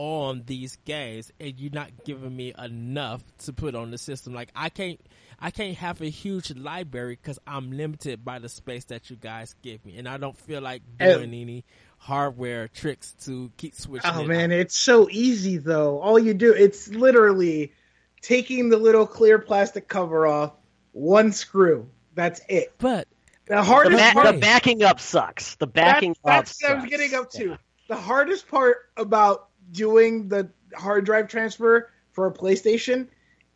[0.01, 4.49] on these games and you're not giving me enough to put on the system like
[4.55, 4.97] i can't
[5.41, 9.55] i can't have a huge library because i'm limited by the space that you guys
[9.61, 11.65] give me and i don't feel like doing any
[11.99, 14.59] hardware tricks to keep switching Oh it man, out.
[14.59, 15.99] it's so easy though.
[15.99, 17.73] All you do, it's literally
[18.21, 20.53] taking the little clear plastic cover off,
[20.93, 21.87] one screw.
[22.15, 22.73] That's it.
[22.79, 23.07] but
[23.45, 25.55] The The, hardest ba- part, the backing up sucks.
[25.55, 26.59] The backing that's, up.
[26.59, 27.49] that's what I was getting up to.
[27.49, 27.57] Yeah.
[27.87, 33.07] The hardest part about doing the hard drive transfer for a PlayStation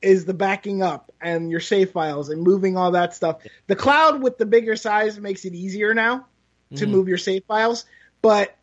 [0.01, 3.41] is the backing up and your save files and moving all that stuff.
[3.67, 6.27] The cloud with the bigger size makes it easier now
[6.75, 6.89] to Mhm.
[6.89, 7.85] move your save files.
[8.23, 8.55] But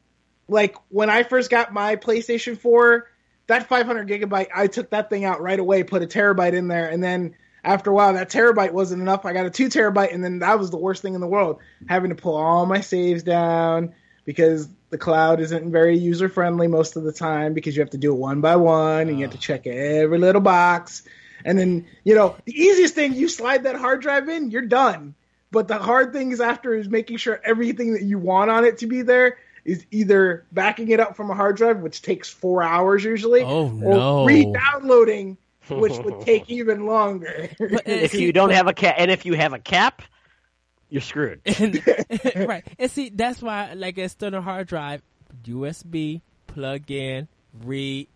[0.49, 3.07] like when I first got my PlayStation 4,
[3.47, 6.89] that 500 gigabyte, I took that thing out right away, put a terabyte in there,
[6.89, 9.27] and then after a while, that terabyte wasn't enough.
[9.27, 11.59] I got a two terabyte, and then that was the worst thing in the world,
[11.89, 13.95] having to pull all my saves down
[14.25, 17.99] because the cloud isn't very user friendly most of the time because you have to
[17.99, 21.03] do it one by one and you have to check every little box.
[21.45, 25.15] And then, you know, the easiest thing, you slide that hard drive in, you're done.
[25.51, 28.79] But the hard thing is after is making sure everything that you want on it
[28.79, 32.63] to be there is either backing it up from a hard drive, which takes four
[32.63, 34.25] hours usually, Oh, or no.
[34.25, 35.37] re-downloading,
[35.69, 37.51] which would take even longer.
[37.59, 40.03] But, If you don't have a cap, and if you have a cap,
[40.89, 41.41] you're screwed.
[41.59, 41.83] and,
[42.37, 42.65] right.
[42.79, 45.03] And see, that's why, like, a external hard drive,
[45.45, 47.29] USB, plug in,
[47.65, 48.09] read,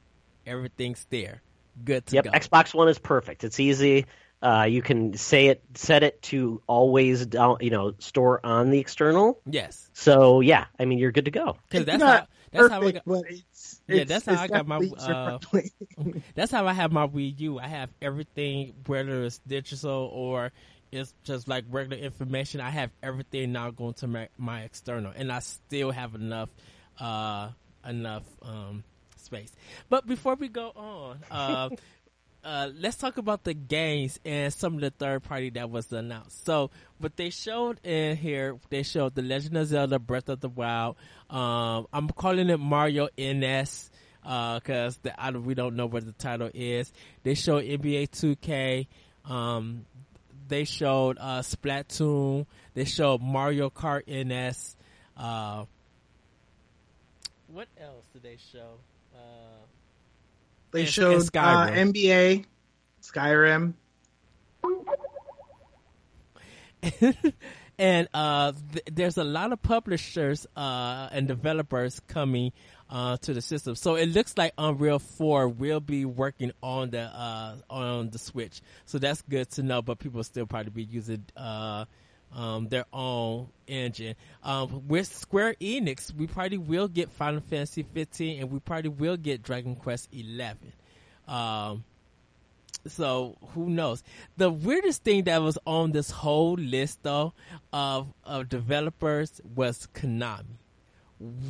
[0.47, 1.43] everything's there.
[1.85, 2.17] Good to go.
[2.17, 2.31] Yep, go.
[2.31, 3.45] Xbox One is perfect.
[3.45, 4.07] It's easy.
[4.45, 8.79] Uh, you can say it, set it to always down, you know, store on the
[8.79, 9.41] external.
[9.47, 9.89] yes.
[9.95, 11.57] So yeah, I mean, you're good to go.
[11.71, 14.33] Because that's not how, that's how I Perfect, got, but it's, Yeah, it's- that's how
[14.35, 15.39] it's I got my, uh.
[16.35, 17.59] That's how I have my Wii U.
[17.59, 20.53] I have everything, whether it's digital or
[20.93, 22.61] it's just like regular information.
[22.61, 26.51] I have everything now going to my, my external, and I still have enough,
[27.01, 27.49] uh,
[27.89, 28.85] enough um,
[29.17, 29.53] space.
[29.89, 31.71] But before we go on, uh,
[32.45, 36.45] uh, let's talk about the games and some of the third party that was announced.
[36.45, 40.49] So, what they showed in here, they showed The Legend of Zelda: Breath of the
[40.51, 40.97] Wild.
[41.31, 43.91] Um, I'm calling it Mario NS
[44.23, 46.93] because the I, we don't know what the title is.
[47.23, 48.87] They showed NBA 2K.
[49.25, 49.87] Um,
[50.49, 52.47] they showed uh, Splatoon.
[52.75, 54.77] They showed Mario Kart NS.
[55.17, 55.65] Uh,
[57.49, 58.79] what else did they show?
[59.15, 59.65] Uh,
[60.75, 62.45] They And- showed and uh, NBA,
[63.01, 63.75] Skyrim.
[67.79, 72.51] and uh, th- there's a lot of publishers uh, and developers coming
[72.91, 73.77] uh, to the system.
[73.77, 78.61] So it looks like Unreal 4 will be working on the uh, on the Switch.
[78.85, 79.81] So that's good to know.
[79.81, 81.85] But people still probably be using uh,
[82.35, 84.15] um, their own engine.
[84.43, 89.17] Um, with Square Enix, we probably will get Final Fantasy 15, and we probably will
[89.17, 90.73] get Dragon Quest 11.
[91.29, 91.85] Um,
[92.87, 94.03] so who knows?
[94.37, 97.33] The weirdest thing that was on this whole list though
[97.73, 100.45] of of developers was Konami.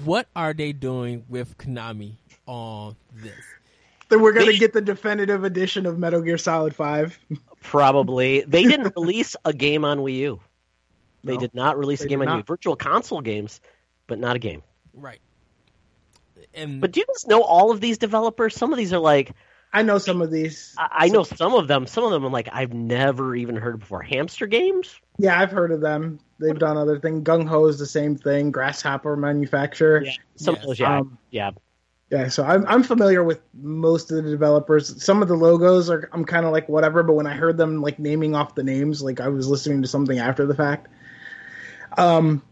[0.05, 2.13] what are they doing with Konami
[2.47, 3.33] on this?
[4.11, 7.19] Then we're gonna They- get the definitive edition of Metal Gear Solid Five.
[7.63, 8.43] Probably.
[8.43, 10.41] They didn't release a game on Wii U.
[11.25, 12.47] They No, did not release a game on not.
[12.47, 13.61] Virtual console games,
[14.07, 14.63] but not a game.
[14.93, 15.21] Right.
[16.53, 18.55] And But do you guys know all of these developers?
[18.55, 19.33] Some of these are like
[19.73, 20.73] I know some of these.
[20.79, 21.87] I I know some of them.
[21.87, 24.03] Some of them I'm like I've never even heard before.
[24.03, 25.01] Hamster games.
[25.19, 26.21] Yeah, I've heard of them.
[26.39, 27.23] They've done other things.
[27.25, 28.51] GungHo is the same thing.
[28.53, 30.05] Grasshopper manufacturer.
[30.05, 30.13] Yeah.
[30.37, 30.63] Some Yes.
[30.65, 31.51] of those, yeah, Um, yeah.
[32.11, 35.03] Yeah, so I'm I'm familiar with most of the developers.
[35.03, 37.81] Some of the logos are I'm kind of like whatever, but when I heard them
[37.81, 40.89] like naming off the names, like I was listening to something after the fact.
[41.97, 42.43] Um,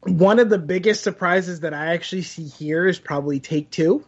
[0.00, 4.04] one of the biggest surprises that I actually see here is probably Take 2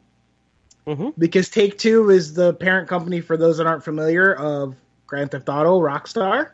[0.86, 1.14] Mhm.
[1.18, 4.74] because Take Two is the parent company for those that aren't familiar of
[5.06, 6.50] Grand Theft Auto, Rockstar,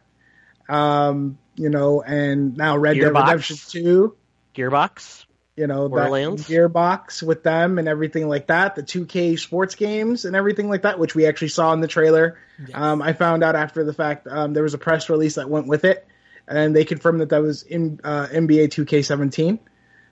[0.69, 3.25] um, you know, and now Red Dead Gearbox.
[3.27, 4.17] Redemption Two
[4.55, 5.25] Gearbox.
[5.55, 6.49] you know, that Borderlands?
[6.49, 10.99] Gearbox with them and everything like that, the 2K sports games and everything like that,
[10.99, 12.39] which we actually saw in the trailer.
[12.59, 12.71] Yes.
[12.73, 15.67] Um, I found out after the fact um, there was a press release that went
[15.67, 16.07] with it,
[16.49, 19.59] and they confirmed that that was in uh, NBA 2K17.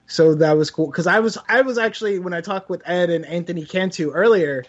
[0.07, 3.09] So that was cool because I was I was actually when I talked with Ed
[3.09, 4.65] and Anthony Cantu earlier,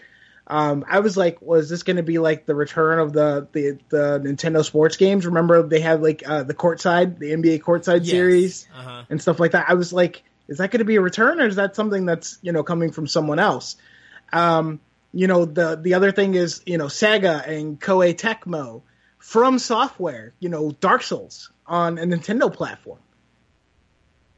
[0.47, 3.77] um, I was like, was this going to be like the return of the, the
[3.89, 5.25] the Nintendo sports games?
[5.25, 8.09] Remember they had like uh, the courtside, the NBA courtside Yes.
[8.11, 9.03] series Uh-huh.
[9.09, 9.65] and stuff like that.
[9.67, 12.37] I was like, is that going to be a return or is that something that's
[12.41, 13.75] you know coming from someone else?
[14.31, 14.79] Um,
[15.13, 18.81] you know the the other thing is you know Sega and Koei Tecmo
[19.23, 20.33] From Software.
[20.39, 22.99] You know Dark Souls on a Nintendo platform.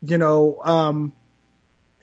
[0.04, 1.12] You know um,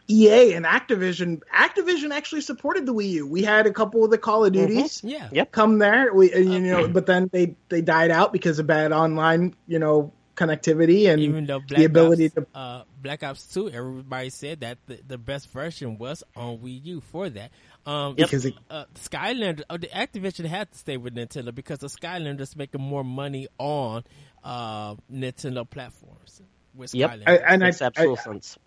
[0.09, 1.43] EA and Activision.
[1.55, 3.27] Activision actually supported the Wii U.
[3.29, 5.29] We had a couple of the Call of Duties Yeah.
[5.31, 5.53] Yep.
[5.53, 6.13] come there.
[6.13, 9.79] We and, you know, but then they they died out because of bad online you
[9.79, 14.31] know connectivity and Even though Black the ability Ops, to uh, Black Ops 2, everybody
[14.31, 17.51] said that the, the best version was on Wii U for that.
[17.85, 18.29] Um, Yep.
[18.29, 22.55] because it, uh, Skylander, oh, the Activision had to stay with Nintendo because the Skylanders
[22.57, 24.05] making more money on
[24.45, 26.41] uh, Nintendo platforms
[26.75, 27.11] with Yep.
[27.11, 27.23] Skylander.
[27.29, 28.59] I, and I, Makes absolute I- sense.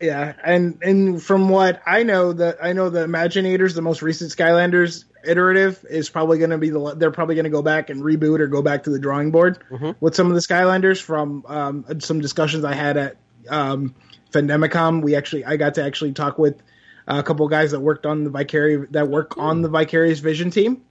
[0.00, 4.32] yeah, and and from what I know, that I know the Imaginators, the most recent
[4.32, 6.94] Skylanders iterative, is probably going to be the.
[6.96, 9.62] They're probably going to go back and reboot or go back to the drawing board
[9.70, 9.94] Mhm.
[10.00, 13.16] with some of the Skylanders from um, some discussions I had at
[13.48, 13.94] um,
[14.32, 15.00] Fendemicom.
[15.02, 16.60] We actually, I got to actually talk with
[17.06, 20.50] a couple of guys that worked on the Vicarious that work on the Vicarious Vision
[20.50, 20.82] team,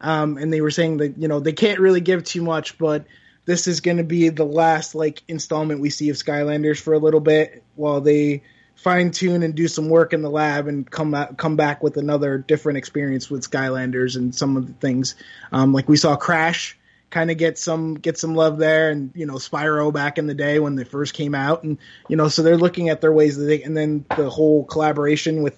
[0.00, 3.06] um, and they were saying that you know they can't really give too much, but
[3.46, 6.98] this is going to be the last like installment we see of Skylanders for a
[6.98, 8.42] little bit while they
[8.74, 11.96] fine tune and do some work in the lab and come out, come back with
[11.96, 15.14] another different experience with Skylanders and some of the things.
[15.52, 16.76] Um, like we saw Crash
[17.14, 20.34] kind of get some get some love there and you know Spyro back in the
[20.34, 23.36] day when they first came out and you know so they're looking at their ways
[23.36, 25.56] that they and then the whole collaboration with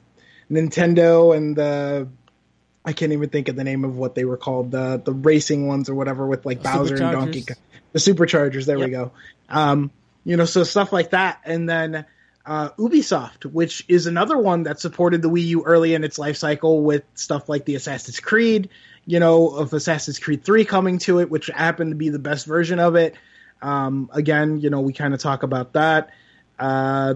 [0.51, 2.09] Nintendo and the
[2.85, 5.66] I can't even think of the name of what they were called the the racing
[5.66, 7.57] ones or whatever with like Bowser and Donkey Kong
[7.92, 8.66] the superchargers.
[8.66, 9.12] There we go.
[9.49, 9.90] Um
[10.25, 11.40] you know so stuff like that.
[11.47, 12.05] And then
[12.45, 16.37] uh ubisoft which is another one that supported the wii u early in its life
[16.37, 18.69] cycle with stuff like the assassin's creed
[19.07, 22.47] you know of assassin's creed 3 coming to it which happened to be the best
[22.47, 23.14] version of it
[23.62, 26.11] um again you know we kind of talk about that
[26.59, 27.14] uh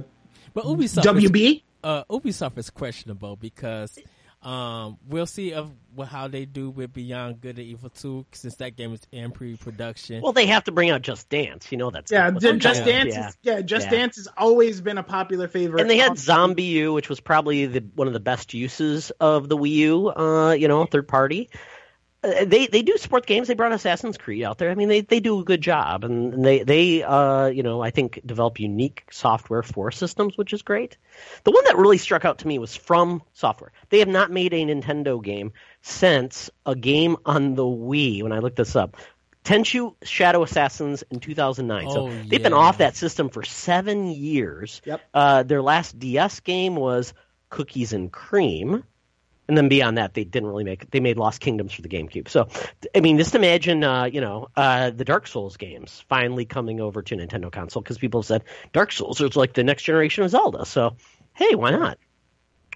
[0.55, 3.98] but Ubisoft is uh, Ubisoft is questionable because
[4.42, 5.70] um, we'll see of
[6.07, 10.22] how they do with Beyond Good and Evil 2 since that game is in pre-production.
[10.22, 11.70] Well, they have to bring out Just Dance.
[11.70, 12.85] You know that's yeah, what's Just.
[12.85, 13.14] Dance.
[13.14, 13.29] Yeah.
[13.29, 13.98] Is, yeah, Just Yeah.
[13.98, 15.83] Dance has always been a popular favorite.
[15.83, 19.48] And they had Zombie U, which was probably the, one of the best uses of
[19.48, 20.09] the Wii U.
[20.09, 21.50] Uh, you know, third party.
[22.22, 23.48] Uh, they they do sports games.
[23.48, 24.70] They brought Assassin's Creed out there.
[24.70, 27.90] I mean, they, they do a good job, and they they uh you know I
[27.90, 30.98] think develop unique software for systems, which is great.
[31.44, 33.72] The one that really struck out to me was From Software.
[33.88, 38.22] They have not made a Nintendo game since a game on the Wii.
[38.22, 38.98] When I looked this up,
[39.44, 41.90] Tenchu Shadow Assassins in 2009.
[41.90, 44.83] so Oh, they've been off that system for seven years.
[44.85, 45.00] Yep.
[45.14, 47.14] Uh, their last DS game was
[47.49, 48.84] Cookies and Cream.
[49.51, 50.88] And then beyond that, they didn't really make.
[50.92, 52.28] They made Lost Kingdoms for the GameCube.
[52.28, 52.46] So,
[52.94, 57.03] I mean, just imagine, uh, you know, uh, the Dark Souls games finally coming over
[57.03, 60.64] to Nintendo console because people said Dark Souls is like the next generation of Zelda.
[60.66, 60.94] So,
[61.32, 61.98] hey, why not?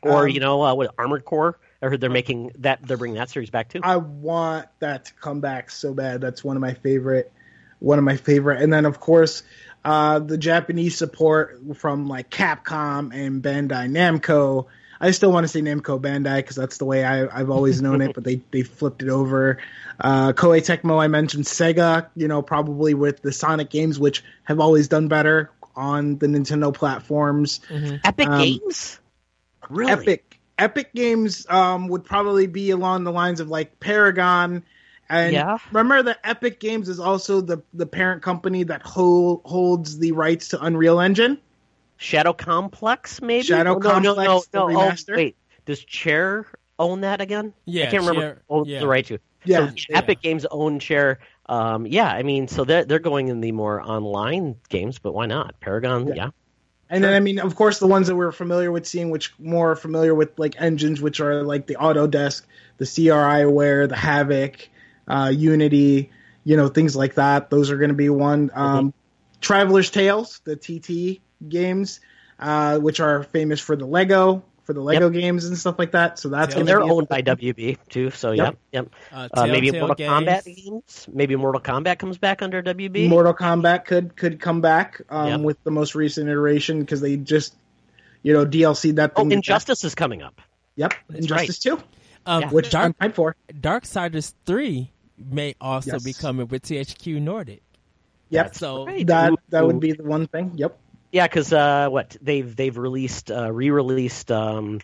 [0.03, 1.61] Or Um, you know, uh, what Armored Core?
[1.81, 2.83] I heard they're making that.
[2.83, 3.79] They're bringing that series back too.
[3.85, 6.21] I want that to come back so bad.
[6.21, 7.33] That's one of my favorite.
[7.79, 9.45] One of my favorite, and then of course,
[9.85, 14.67] uh, the Japanese support from like Capcom and Bandai Namco.
[15.01, 18.01] I still want to say Namco Bandai because that's the way I, I've always known
[18.01, 19.59] it, but they they flipped it over.
[20.01, 22.09] Uh, Koei Tecmo, I mentioned Sega.
[22.17, 25.51] You know, probably with the Sonic games, which have always done better.
[25.77, 27.61] on the Nintendo platforms.
[28.05, 29.01] Epic Um, Games?
[29.69, 29.93] Really?
[29.93, 34.63] Epic Epic Games um, would probably be along the lines of like Paragon.
[35.09, 35.59] And Yeah.
[35.73, 40.49] remember that Epic Games is also the, the parent company that hold, holds the rights
[40.51, 41.39] to Unreal Engine.
[41.97, 43.45] Shadow Complex, maybe?
[43.45, 44.81] Shadow Oh, no, no, Complex, no, the no.
[44.81, 45.17] Oh, remaster?
[45.17, 45.37] wait.
[45.67, 46.47] Does Chair
[46.79, 47.55] own that again?
[47.65, 48.21] Yeah, I can't remember.
[48.21, 48.81] Chair- owns yeah.
[48.81, 49.19] the right to.
[49.45, 51.21] Yeah, so Epic Games own Chair.
[51.47, 55.27] Um, yeah, I mean, so they're they're going in the more online games, but why
[55.27, 55.61] not?
[55.61, 56.31] Paragon, yeah.
[56.89, 59.77] And then I mean, of course, the ones that we're familiar with seeing, which more
[59.77, 62.43] familiar with like engines, which are like the Autodesk,
[62.79, 64.69] the CRIWARE, the Havok,
[65.09, 66.11] uh, Unity,
[66.45, 67.51] you know, things like that.
[67.51, 68.51] Those are going to be one.
[68.55, 68.95] Um,
[69.41, 72.01] Traveller's Tales, the TT games,
[72.39, 76.19] uh, which are famous for the Lego, for the Lego games and stuff like that.
[76.19, 76.61] So that's Yeah.
[76.61, 78.11] And they're owned by WB too.
[78.11, 78.89] So yep, yep.
[79.13, 80.59] Uh, Uh, maybe Telltale Mortal Kombat games.
[80.65, 81.07] games.
[81.13, 83.09] Maybe Mortal Kombat comes back under WB.
[83.09, 85.41] Mortal Kombat could could come back um, Yep.
[85.41, 87.55] with the most recent iteration because they just,
[88.23, 89.33] you know, DLC that oh, thing.
[89.33, 90.41] Injustice is coming up.
[90.77, 91.79] Yep, That's Injustice Two,
[92.27, 92.51] Um, Yeah.
[92.51, 93.37] which I'm Dark hyped for.
[93.53, 96.03] Darksiders three may also Yes.
[96.05, 97.63] be coming with THQ Nordic.
[98.31, 98.47] Yep.
[98.47, 99.07] That's So right.
[99.07, 100.53] That that would be the one thing.
[100.57, 100.79] Yep.
[101.15, 104.81] Yeah, because uh, what they've they've released uh, re-released um,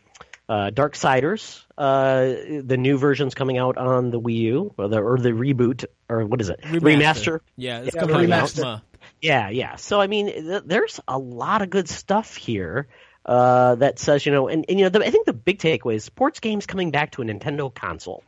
[0.49, 1.64] uh, Darksiders.
[1.76, 5.87] Uh, the new version's coming out on the Wii U or the or the reboot
[6.09, 7.41] or what is it remaster?
[7.57, 8.62] Yeah, it's Yeah, coming out remaster.
[8.62, 8.85] next.
[9.20, 9.74] Yeah, yeah.
[9.74, 12.87] So I mean, th- there's a lot of good stuff here
[13.26, 15.97] uh, that says you know, and, and you know, the, I think the big takeaway
[15.97, 18.22] is sports games coming back to a Nintendo console.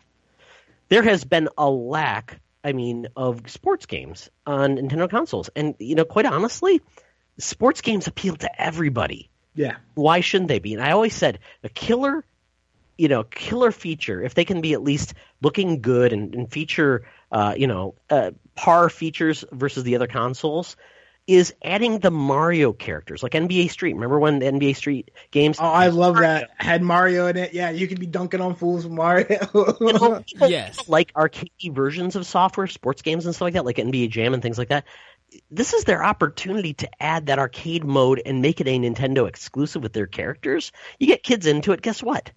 [0.88, 5.94] There has been a lack, I mean, of sports games on Nintendo consoles, and you
[5.94, 6.80] know, quite honestly,
[7.38, 9.28] sports games appeal to everybody.
[9.54, 9.76] Yeah.
[9.94, 10.74] Why shouldn't they be?
[10.74, 12.24] And I always said a killer,
[12.96, 17.06] you know, killer feature if they can be at least looking good and, and feature,
[17.30, 20.76] uh, you know, uh, par features versus the other consoles.
[21.28, 23.92] Is adding the Mario characters like NBA Street.
[23.94, 25.56] Remember when the NBA Street games?
[25.60, 26.50] Oh, I love that.
[26.56, 27.54] Had Mario in it.
[27.54, 29.38] Yeah, you could be dunking on fools with Mario.
[29.80, 30.88] You know, Yes.
[30.88, 34.42] like arcade versions of software, sports games and stuff like that, like NBA Jam and
[34.42, 34.84] things like that.
[35.50, 39.82] This is their opportunity to add that arcade mode and make it a Nintendo exclusive
[39.82, 40.72] with their characters.
[40.98, 41.82] You get kids into it.
[41.82, 42.30] Guess what?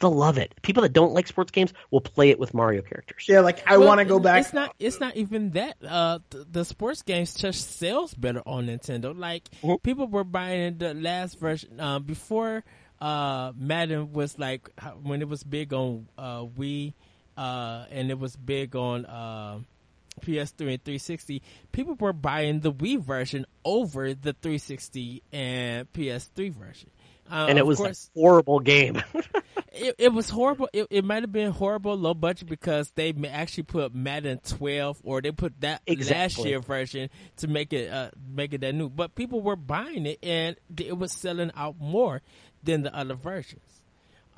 [0.00, 0.54] They'll love it.
[0.62, 3.24] People that don't like sports games will play it with Mario characters.
[3.28, 4.42] yeah, like I Well, want to go back.
[4.42, 4.72] It's not.
[4.78, 5.76] It's not even that.
[5.84, 9.16] Uh, th- the sports games just sells better on Nintendo.
[9.18, 9.82] Like Mhm.
[9.82, 12.64] people were buying the last version uh, before
[13.00, 14.70] uh, Madden was like
[15.02, 16.94] when it was big on uh, Wii,
[17.36, 19.58] uh, and it was big on uh,
[20.18, 21.42] PS3 and 360.
[21.72, 26.90] People were buying the Wii version over the 360 and PS3 version.
[27.30, 29.02] Uh, and it was course, a horrible game.
[29.72, 30.68] it, it was horrible.
[30.72, 35.20] It, it might have been horrible, low budget because they actually put Madden 12 or
[35.20, 38.88] they put that last year version to make it uh, make it that new.
[38.88, 42.22] But people were buying it and it was selling out more
[42.62, 43.14] than the other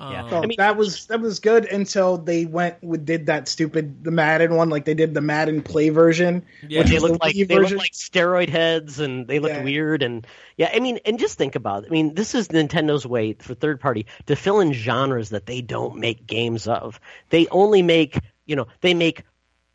[0.01, 0.17] versions.
[0.19, 0.31] Um, Yeah.
[0.31, 4.03] So I mean- that was that was good until they went with did that stupid
[4.05, 6.45] the Madden one like they did the Madden Play version.
[6.67, 6.81] Yeah.
[6.81, 7.79] which they was look the like Wii they look version.
[7.79, 9.65] like steroid heads and they looked Yeah.
[9.65, 10.27] weird and
[10.57, 13.55] yeah i mean and just think about it i mean this is nintendo's way for
[13.55, 18.19] third party to fill in genres that they don't make games of they only make
[18.47, 19.23] you know they make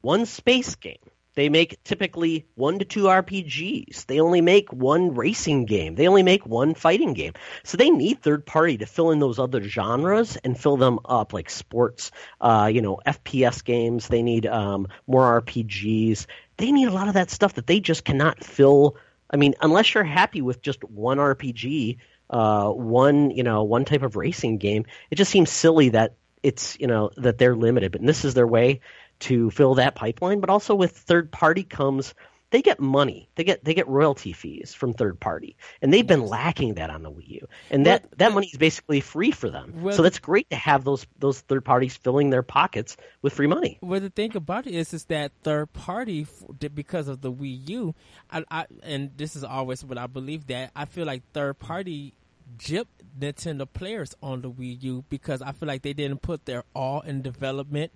[0.02, 0.98] one space game
[1.36, 4.06] they make typically one to two RPGs.
[4.06, 5.96] They only make one racing game.
[5.96, 7.34] They only make one fighting game.
[7.64, 11.34] So they need third party to fill in those other genres and fill them up,
[11.34, 14.08] like sports, uh, you know, FPS games.
[14.08, 16.26] They need um, more RPGs.
[16.58, 18.96] They need a lot of that stuff that they just cannot fill.
[19.30, 21.98] I mean, unless you're happy with just one RPG,
[22.30, 26.78] uh, one you know, one type of racing game, it just seems silly that it's
[26.80, 27.92] you know that they're limited.
[27.92, 28.82] But this is their way
[29.20, 30.40] to fill that pipeline.
[30.40, 32.14] But also with third party comes
[32.52, 33.28] they get money.
[33.36, 37.04] They get they get royalty fees from third party, and they've been lacking that on
[37.04, 37.48] the Wii U.
[37.70, 39.74] And that Well, that uh, money is basically free for them.
[39.82, 43.48] Well, so that's great to have those those third parties filling their pockets with free
[43.48, 43.78] money.
[43.82, 46.28] Well, the thing about it is, is that third party
[46.74, 47.96] because of the Wii U,
[48.32, 52.14] I, I, and this is always what I believe that I feel like third party
[52.58, 52.86] gypped
[53.20, 57.02] Nintendo players on the Wii U because I feel like they didn't put their all
[57.02, 57.92] in development.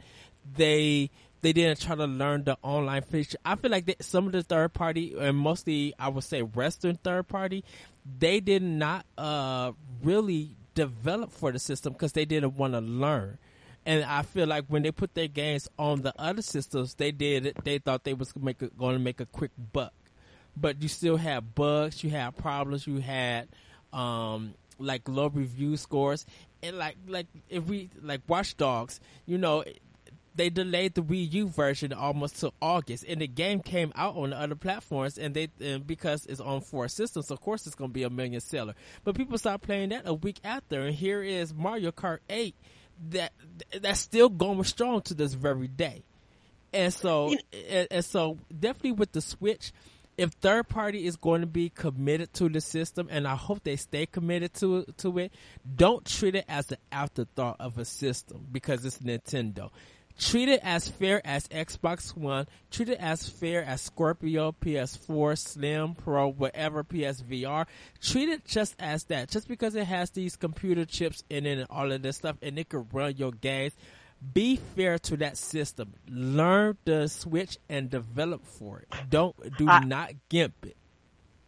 [0.56, 1.10] They
[1.42, 3.38] they didn't try to learn the online feature.
[3.46, 7.28] I feel like some of the third party and mostly I would say Western third
[7.28, 7.64] party,
[8.20, 9.72] they did not uh
[10.04, 13.38] really develop for the system because they didn't want to learn.
[13.86, 17.46] And I feel like when they put their games on the other systems, they did
[17.46, 17.64] it.
[17.64, 19.94] They thought they was going to make a quick buck,
[20.56, 23.48] but you still had bugs, you had problems, you had
[23.94, 26.26] um, like low review scores,
[26.62, 29.64] and like like if we like Watch Dogs, you know,
[30.40, 34.30] they delayed the Wii U version almost to August, and the game came out on
[34.30, 37.90] the other platforms, and they and because it's on four systems, of course it's going
[37.90, 38.74] to be a million seller.
[39.04, 42.56] But people start playing that a week after, and here is Mario Kart Eight
[43.10, 43.34] that
[43.82, 46.04] that's still going strong to this very day.
[46.72, 47.36] And so,
[47.70, 49.74] and, and so definitely with the Switch,
[50.18, 53.76] if third party is going to be committed to the system, and I hope they
[53.76, 55.34] stay committed to to it,
[55.76, 59.72] don't treat it as an afterthought of a system because it's Nintendo.
[60.20, 62.46] Treat it as fair as Xbox One.
[62.70, 67.66] Treat it as fair as Scorpio, PS4, Slim, Pro, whatever PSVR.
[68.02, 69.30] Treat it just as that.
[69.30, 72.60] Just because it has these computer chips in it and all of this stuff, and
[72.60, 73.74] it can run your games
[74.34, 75.94] be fair to that system.
[76.10, 78.88] Learn the switch and develop for it.
[79.10, 80.76] Don't do I, not gimp it.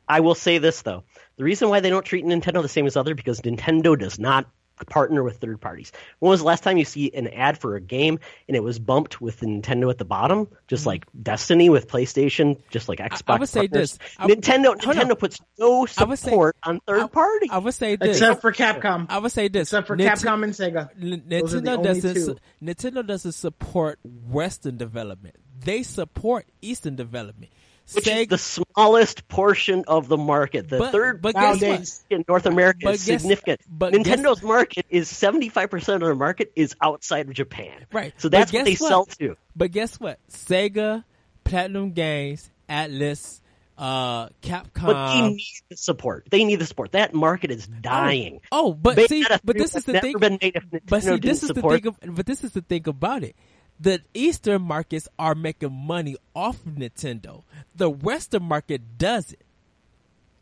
[0.07, 1.03] I will say this though:
[1.38, 4.47] the reason why they don't treat Nintendo the same as other because Nintendo does not
[4.88, 5.91] partner with third parties.
[6.19, 8.79] When was the last time you see an ad for a game and it was
[8.79, 11.23] bumped with Nintendo at the bottom, just like mm.
[11.23, 13.23] Destiny with PlayStation, just like Xbox?
[13.27, 13.97] I, I would say partners?
[13.97, 17.49] this: I, Nintendo Nintendo puts no support say, on third party.
[17.51, 19.05] I would say this, except for Capcom.
[19.09, 20.89] I would say this, except for Nint- Capcom and Sega.
[21.01, 22.15] N- Those are the Nintendo doesn't.
[22.15, 25.36] Su- Nintendo doesn't support Western development.
[25.63, 27.51] They support Eastern development.
[27.93, 30.69] Which Sega- is the smallest portion of the market.
[30.69, 32.05] The But- third but guess Nowadays.
[32.09, 33.61] in North America But is guess- significant.
[33.69, 37.86] but guess- Nintendo's market is seventy five percent of the market is outside of Japan.
[37.91, 38.13] Right.
[38.17, 38.88] So that's what they what?
[38.89, 39.36] sell to.
[39.55, 40.19] But guess what?
[40.32, 41.03] Sega,
[41.43, 43.41] Platinum Games, Atlus,
[43.77, 44.86] uh, Capcom.
[44.86, 46.27] But they need the support.
[46.32, 46.93] They need the support.
[46.93, 48.39] That market is dying.
[48.53, 50.17] Oh, but Made see, but this is the thing.
[50.17, 51.88] been made if Nintendo But see, this is the thing.
[51.88, 53.36] Of, but this is the thing about it.
[53.82, 57.43] The Eastern markets are making money off of Nintendo.
[57.75, 59.41] The Western market doesn't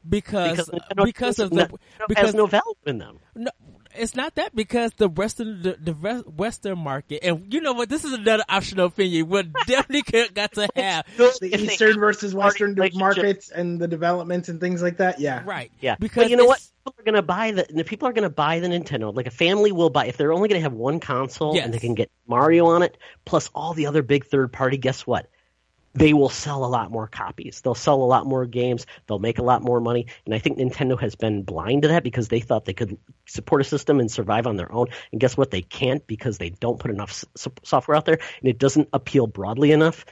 [0.07, 1.69] because because because of the
[2.07, 3.19] because no value in them.
[3.35, 3.51] no,
[4.00, 5.93] it's not that because the Western the, the
[6.26, 10.68] Western market and you know what this is another optional opinion we definitely got to
[10.76, 15.20] have The Eastern versus Western markets and the developments and things like that.
[15.20, 15.43] Yeah.
[15.45, 16.60] right Yeah, because but you know what?
[16.60, 19.14] People are going to buy the, the people are going to buy the Nintendo.
[19.14, 21.66] Like a family will buy if they're only going to have one console Yes.
[21.66, 24.78] and they can get Mario on it plus all the other big third party.
[24.78, 25.30] Guess what?
[25.93, 27.61] They will sell a lot more copies.
[27.61, 28.85] They'll sell a lot more games.
[29.07, 30.05] They'll make a lot more money.
[30.25, 33.61] And I think Nintendo has been blind to that because they thought they could support
[33.61, 34.87] a system and survive on their own.
[35.11, 35.51] And guess what?
[35.51, 37.25] They can't because they don't put enough
[37.63, 40.05] software out there and it doesn't appeal broadly enough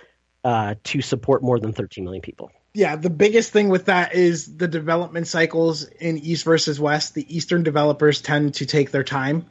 [0.44, 2.52] uh, to support more than 13 million people.
[2.74, 7.16] Yeah, the biggest thing with that is the development cycles in East versus West.
[7.16, 9.48] The Eastern developers tend to take their time,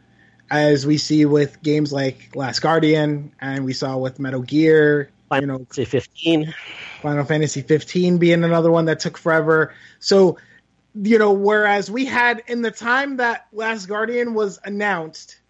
[0.48, 5.10] as we see with games like Last Guardian, and we saw with Metal Gear.
[5.32, 6.54] You know, Say 15.
[7.02, 9.74] Final Fantasy 15 being another one that took forever.
[9.98, 10.38] So,
[10.94, 15.40] you know, whereas we had in the time that Last Guardian was announced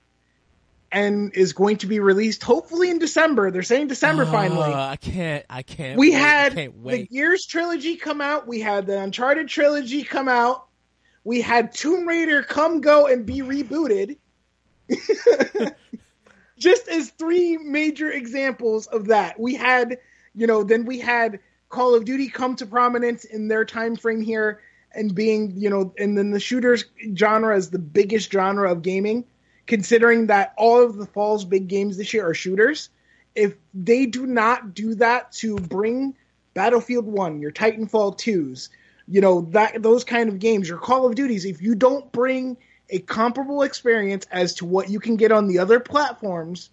[0.91, 3.51] and is going to be released hopefully in December.
[3.51, 4.73] They're saying December Oh, finally.
[4.73, 6.19] I can't I can't we wait.
[6.19, 8.47] Had can't the wait Gears trilogy come out.
[8.47, 10.67] We had the Uncharted trilogy come out.
[11.25, 14.17] We had Tomb Raider come go and be rebooted.
[16.59, 19.39] Just as three major examples of that.
[19.39, 19.99] We had,
[20.35, 24.23] you know, then we had Call of Duty come to prominence in their time frame
[24.23, 24.61] here
[24.93, 26.85] and being, you know, and then the shooters
[27.15, 29.25] genre is the biggest genre of gaming,
[29.67, 32.89] considering that all of the fall's big games this year are shooters
[33.37, 36.17] if they do not do that to bring
[36.55, 38.71] Battlefield 1, your Titanfall 2s,
[39.07, 42.57] you know, that those kind of games, your Call of Duties, if you don't bring
[42.89, 46.71] a comparable experience as to what you can get on the other platforms,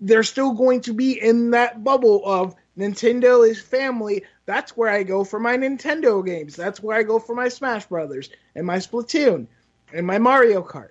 [0.00, 4.24] they're still going to be in that bubble of Nintendo is family.
[4.46, 6.56] That's where I go for my Nintendo games.
[6.56, 9.46] That's where I go for my Smash Brothers and my Splatoon
[9.92, 10.90] and my Mario Kart.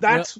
[0.00, 0.38] That's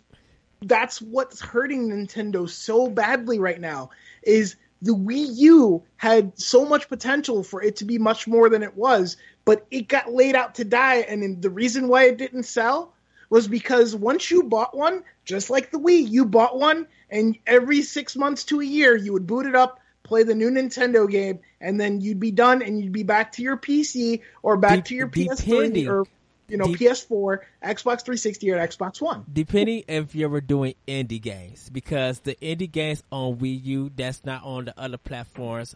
[0.63, 3.91] that's what's hurting Nintendo so badly right now
[4.23, 8.63] is the Wii U had so much potential for it to be much more than
[8.63, 9.17] it was,
[9.49, 12.92] but it got laid out to die and then the reason why it didn't sell
[13.30, 17.80] was because once you bought one, just like the Wii, you bought one and every
[17.80, 21.38] 6 months to a year you would boot it up, play the new Nintendo game
[21.62, 24.84] and then you'd be done and you'd be back to your PC or back Dep-
[24.84, 25.09] to your.
[25.09, 26.05] PS3 or
[26.49, 29.24] you know Dep- PS4, Xbox 360 or Xbox One.
[29.32, 34.26] depending if you were doing indie games because the indie games on Wii U that's
[34.26, 35.74] not on the other platforms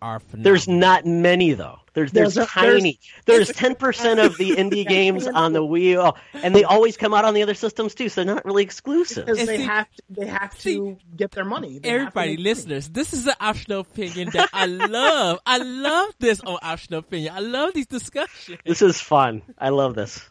[0.00, 0.44] are phenomenal.
[0.44, 1.78] There's not many though.
[1.94, 2.98] There's there's, There's tiny.
[3.24, 6.96] There's ten percent of the indie games on the Wii U, oh, and they always
[6.96, 8.08] come out on the other systems too.
[8.08, 9.26] So they're not really exclusive.
[9.26, 11.78] because they see- have to, they have see, to get their money.
[11.78, 12.48] They Everybody, make money.
[12.50, 15.38] listeners, this is an optional opinion that I love.
[15.46, 17.34] I love this on optional opinion.
[17.34, 18.58] I love these discussions.
[18.64, 19.42] This is fun.
[19.56, 20.28] I love this.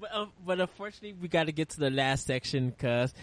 [0.00, 3.14] But, um, but unfortunately, we got to get to the last section because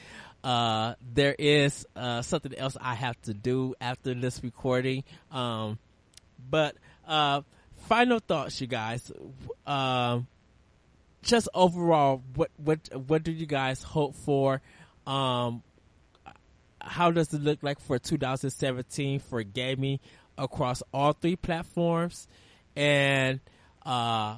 [0.44, 5.04] uh, there is uh, something else I have to do after this recording.
[5.32, 5.78] Um,
[6.50, 6.76] but
[7.08, 7.42] uh,
[7.88, 9.12] final thoughts, you guys.
[9.68, 10.28] Um,
[11.24, 14.62] just overall, what what what do you guys hope for?
[15.06, 15.62] Um,
[16.80, 20.00] how does it look like for 2017 for gaming
[20.38, 22.28] across all three platforms?
[22.76, 23.40] And
[23.86, 24.38] uh,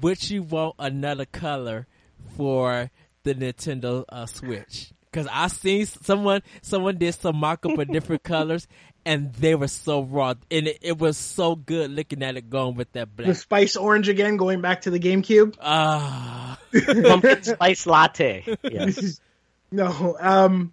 [0.00, 1.86] would you want another color
[2.36, 2.90] for
[3.24, 4.92] the Nintendo uh, Switch?
[5.10, 8.66] Because I seen someone someone did some mock up of different colors,
[9.06, 12.74] and they were so raw, and it, it, was so good looking at it going
[12.74, 13.28] with that black.
[13.28, 15.56] The spice orange again, going back to the GameCube.
[15.60, 16.80] Ah, uh.
[17.02, 18.56] pumpkin spice latte.
[18.62, 19.20] Yes.
[19.70, 20.72] no, um,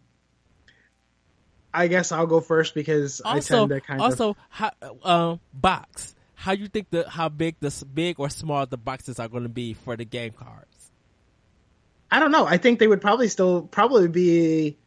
[1.73, 4.37] I guess I'll go first because also, I tend to kind also, of.
[4.81, 6.15] Also, um, box.
[6.35, 9.43] How do you think the how big the big or small the boxes are going
[9.43, 10.70] to be for the game cards?
[12.11, 12.45] I don't know.
[12.45, 14.77] I think they would probably still probably be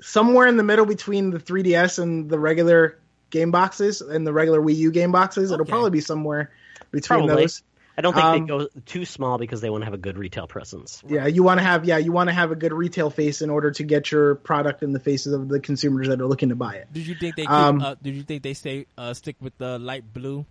[0.00, 2.98] somewhere in the middle between the 3DS and the regular
[3.30, 5.50] game boxes and the regular Wii U game boxes.
[5.50, 5.54] Okay.
[5.54, 6.50] It'll probably be somewhere
[6.90, 7.44] between probably.
[7.44, 7.62] those.
[7.96, 10.16] I don't think um, they go too small because they want to have a good
[10.16, 11.02] retail presence.
[11.06, 13.50] Yeah, you want to have yeah, you want to have a good retail face in
[13.50, 16.56] order to get your product in the faces of the consumers that are looking to
[16.56, 16.92] buy it.
[16.92, 17.42] Did you think they?
[17.42, 20.46] Keep, um, uh, did you think they stay uh, stick with the light blue?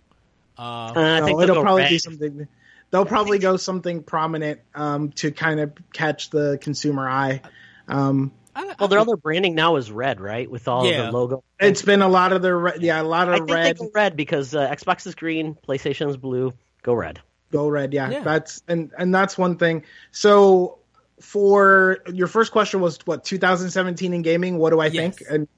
[0.56, 1.90] Uh, no, it'll probably red.
[1.90, 2.48] be something.
[2.92, 7.40] They'll probably go something prominent um, to kind of catch the consumer eye.
[7.88, 10.48] Um, I, well, their other branding now is red, right?
[10.48, 11.00] With all yeah.
[11.00, 11.44] of the logo.
[11.58, 13.78] It's been a lot of their re- yeah, a lot of I think red.
[13.78, 16.52] They go red because uh, Xbox is green, PlayStation is blue.
[16.82, 17.20] Go red.
[17.50, 17.94] Go red.
[17.94, 19.84] Yeah, yeah, that's and and that's one thing.
[20.10, 20.78] So
[21.18, 24.58] for your first question was what 2017 in gaming.
[24.58, 25.16] What do I yes.
[25.16, 25.30] think?
[25.30, 25.48] And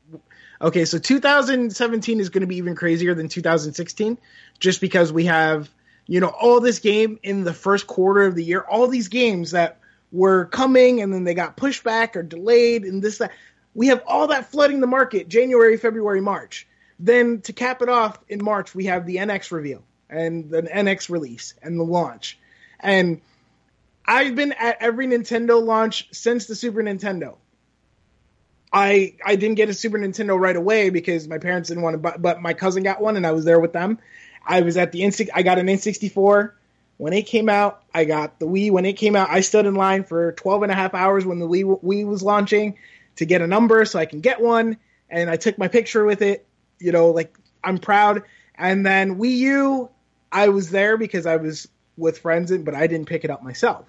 [0.61, 4.19] okay, so 2017 is going to be even crazier than 2016,
[4.61, 5.69] just because we have
[6.07, 8.61] you know all this game in the first quarter of the year.
[8.61, 9.79] All these games that
[10.13, 13.33] were coming and then they got pushed back or delayed and this that.
[13.77, 16.67] We have all that flooding the market January, February, March.
[17.01, 21.11] Then to cap it off in March, we have the NX reveal and the NX
[21.11, 22.39] release and the launch.
[22.79, 23.21] And
[24.07, 27.37] I've been at every Nintendo launch since the Super Nintendo.
[28.73, 32.19] I I didn't get a Super Nintendo right away because my parents didn't want to
[32.19, 33.99] but my cousin got one and I was there with them.
[34.47, 36.53] I was at the N I got an N64
[36.97, 37.83] when it came out.
[37.93, 39.31] I got the Wii when it came out.
[39.31, 42.23] I stood in line for 12 and a half hours when the Wii, Wii was
[42.23, 42.79] launching
[43.17, 44.79] to get a number so I can get one
[45.11, 46.47] and I took my picture with it.
[46.79, 48.23] You know, like I'm proud.
[48.55, 49.91] And then Wii U,
[50.31, 53.87] I was there because I was with friends, but I didn't pick it up myself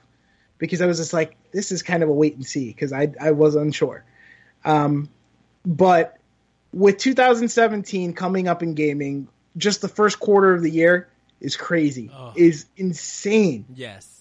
[0.57, 3.13] because I was just like, this is kind of a wait and see because I
[3.19, 4.03] I was unsure.
[4.63, 5.09] Um,
[5.65, 6.17] but
[6.71, 9.27] with 2017 coming up in gaming,
[9.57, 11.07] just the first quarter of the year
[11.39, 12.33] is crazy, oh.
[12.35, 13.65] is insane.
[13.73, 14.11] Yes.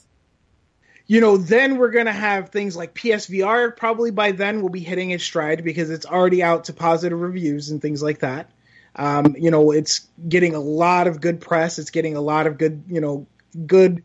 [1.06, 3.76] You know, then we're gonna have things like PSVR.
[3.76, 7.70] Probably by then will be hitting its stride because it's already out to positive reviews
[7.70, 8.50] and things like that.
[8.96, 11.78] Um, you know, it's getting a lot of good press.
[11.78, 13.26] It's getting a lot of good, you know,
[13.66, 14.02] good,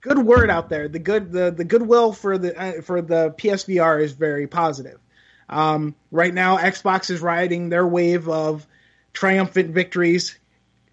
[0.00, 0.88] good word out there.
[0.88, 5.00] The good, the the goodwill for the uh, for the PSVR is very positive.
[5.48, 8.66] Um, right now, Xbox is riding their wave of
[9.12, 10.38] triumphant victories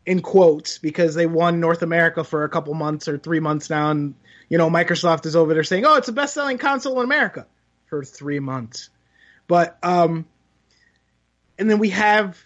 [0.06, 3.91] in quotes because they won North America for a couple months or three months now,
[3.91, 4.16] and
[4.49, 7.47] you know Microsoft is over there saying, "Oh, it's the best-selling console in America"
[7.88, 8.89] for three months.
[9.47, 10.26] But um,
[11.58, 12.38] and then we have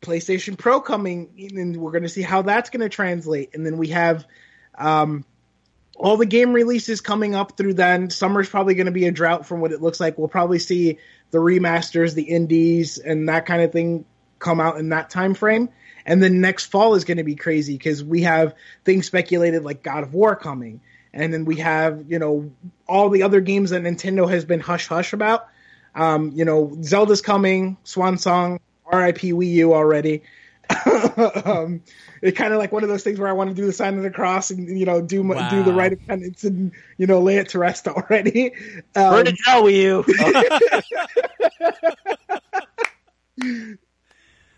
[0.00, 3.54] PlayStation Pro coming, and we're going to see how that's going to translate.
[3.54, 4.26] And then we have
[4.76, 5.24] um,
[5.96, 8.10] all the game releases coming up through then.
[8.10, 10.18] Summer's probably going to be a drought from what it looks like.
[10.18, 10.98] We'll probably see
[11.30, 14.04] the remasters, the indies, and that kind of thing
[14.38, 15.68] come out in that time frame.
[16.06, 19.82] And then next fall is going to be crazy because we have things speculated like
[19.82, 20.80] God of War coming.
[21.14, 22.50] And then we have, you know,
[22.88, 25.48] all the other games that Nintendo has been hush hush about.
[25.94, 30.22] Um, you know, Zelda's coming, Swan Song, RIP Wii U already.
[31.44, 31.82] um,
[32.22, 33.96] it's kind of like one of those things where I want to do the sign
[33.96, 35.50] of the cross and you know do wow.
[35.50, 38.52] do the right of penance and you know lay it to rest already.
[38.94, 40.04] Um, Where did hell Wii
[43.38, 43.78] U?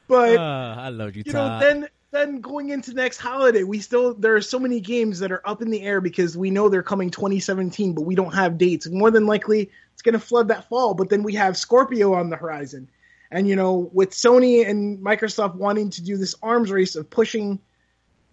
[0.09, 1.23] but uh, I love you.
[1.27, 1.61] You Todd.
[1.63, 5.33] know, then then going into next holiday, we still there are so many games that
[5.33, 8.57] are up in the air because we know they're coming 2017, but we don't have
[8.57, 8.89] dates.
[8.89, 10.95] More than likely, it's going to flood that fall.
[10.95, 12.89] But then we have Scorpio on the horizon.
[13.31, 17.61] And you know, with Sony and Microsoft wanting to do this arms race of pushing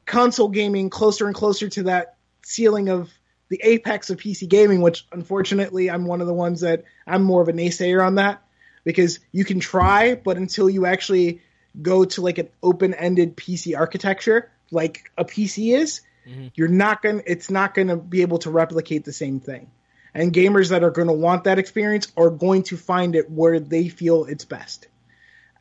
[0.05, 3.09] console gaming closer and closer to that ceiling of
[3.49, 7.41] the apex of PC gaming, which unfortunately I'm one of the ones that I'm more
[7.41, 8.43] of a naysayer on that
[8.83, 11.41] because you can try, but until you actually
[11.79, 16.47] go to like an open-ended PC architecture like a PC is, mm-hmm.
[16.55, 19.69] you're not going to it's not going to be able to replicate the same thing.
[20.13, 23.59] And gamers that are going to want that experience are going to find it where
[23.59, 24.87] they feel it's best.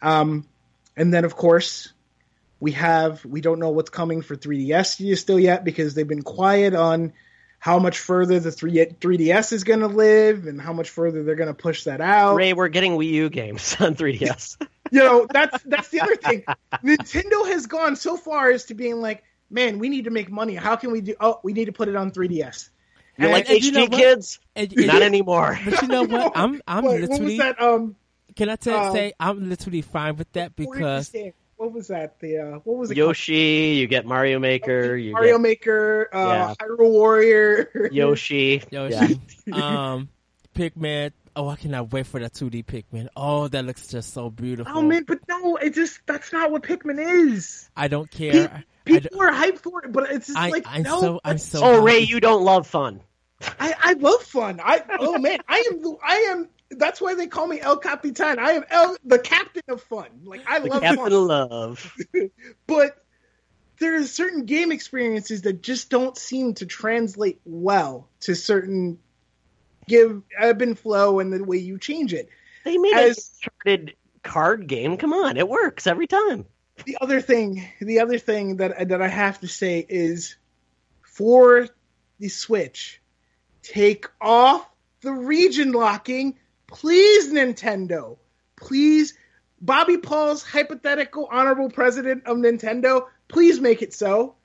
[0.03, 0.47] Um,
[0.97, 1.93] and then, of course,
[2.59, 6.75] we have we don't know what's coming for 3DS still yet because they've been quiet
[6.75, 7.13] on
[7.59, 11.37] how much further the 3, 3DS is going to live and how much further they're
[11.37, 12.35] going to push that out.
[12.35, 14.57] Ray, we're getting Wii U games on 3DS.
[14.91, 16.45] you know, that's that's the other thing.
[16.85, 20.55] Nintendo has gone so far as to being like, man, we need to make money.
[20.55, 21.15] How can we do?
[21.21, 22.69] Oh, we need to put it on 3DS.
[23.17, 24.39] You're and, like and HD you know kids?
[24.57, 25.59] And, and, Not anymore.
[25.65, 26.33] But you know what?
[26.35, 27.09] I'm I'm what, literally.
[27.09, 27.61] What was that?
[27.61, 27.97] Um,
[28.37, 31.13] can I tell, um, say I'm literally fine with that because
[31.57, 32.19] what was that?
[32.21, 32.97] The uh, what was it?
[32.97, 33.73] Yoshi.
[33.73, 33.79] Called?
[33.79, 34.97] You get Mario Maker.
[34.97, 36.09] You Mario get, Maker.
[36.11, 36.55] Uh, yeah.
[36.59, 37.91] Hyrule Warrior.
[37.93, 38.63] Yoshi.
[38.71, 39.21] Yoshi.
[39.47, 39.93] Yeah.
[39.95, 40.09] um,
[40.55, 41.13] Pikmin.
[41.37, 43.09] Oh, I cannot wait for that 2D Pikmin.
[43.17, 44.73] Oh, that looks just so beautiful.
[44.77, 47.71] Oh man, but no, it just that's not what Pikmin is.
[47.77, 48.65] I don't care.
[48.85, 51.01] People are hyped for it, but it's just I, like I'm no.
[51.01, 51.61] So, I'm so.
[51.63, 53.03] Oh, Ray, you don't love fun.
[53.59, 54.61] I, I love fun.
[54.63, 58.39] I oh man, I am I am that's why they call me El Capitan.
[58.39, 60.09] I am El, the captain of fun.
[60.25, 61.13] Like I the love captain fun.
[61.13, 61.97] of love.
[62.67, 63.05] but
[63.79, 68.99] there are certain game experiences that just don't seem to translate well to certain
[69.89, 72.29] give ebb and flow and the way you change it.
[72.65, 74.97] They made As, a charted card game.
[74.97, 76.45] Come on, it works every time.
[76.85, 80.37] The other thing, the other thing that that I have to say is
[81.03, 81.69] for
[82.19, 83.01] the Switch,
[83.63, 84.69] take off
[85.03, 86.37] the region locking
[86.71, 88.17] Please, Nintendo.
[88.57, 89.15] Please,
[89.61, 94.37] Bobby Paul's hypothetical honorable president of Nintendo, please make it so.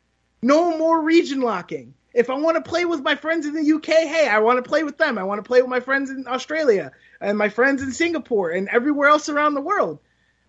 [0.42, 1.94] No more region locking.
[2.16, 4.68] If I want to play with my friends in the UK, hey, I want to
[4.68, 5.18] play with them.
[5.18, 8.70] I want to play with my friends in Australia and my friends in Singapore and
[8.70, 10.00] everywhere else around the world.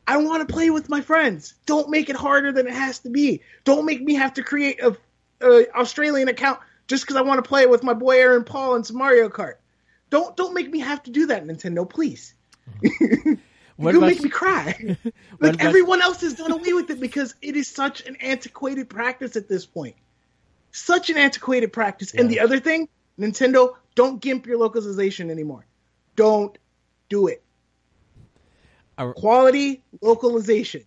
[0.07, 1.55] I want to play with my friends.
[1.67, 3.43] Don't make it harder than it has to be.
[3.65, 4.97] Don't make me have to create a,
[5.41, 8.87] a Australian account just because I want to play with my boy Aaron Paul and
[8.87, 9.55] some Mario Kart.
[10.09, 12.33] Don't don't make me have to do that, Nintendo, please.
[13.77, 14.97] What you make me cry.
[15.41, 19.37] like everyone else has done away with it because it is such an antiquated practice
[19.37, 19.97] at this point.
[20.77, 22.13] Such an antiquated practice.
[22.13, 22.21] Yeah.
[22.21, 25.65] And the other thing, Nintendo, don't gimp your localization anymore.
[26.17, 26.57] Don't
[27.09, 27.43] do it.
[28.99, 30.83] Quality localization.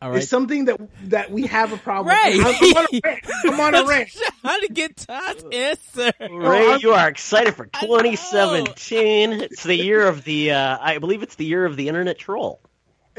[0.00, 0.22] All right.
[0.22, 2.14] It's something that that we have a problem.
[2.14, 3.26] Ray, I'm, I'm, on a rant.
[3.44, 4.08] I'm on a rant.
[4.40, 6.12] Trying to get Todd's answer.
[6.20, 9.32] Ray, you are excited for 2017.
[9.32, 10.52] It's the year of the.
[10.52, 12.60] Uh, I believe it's the year of the internet troll.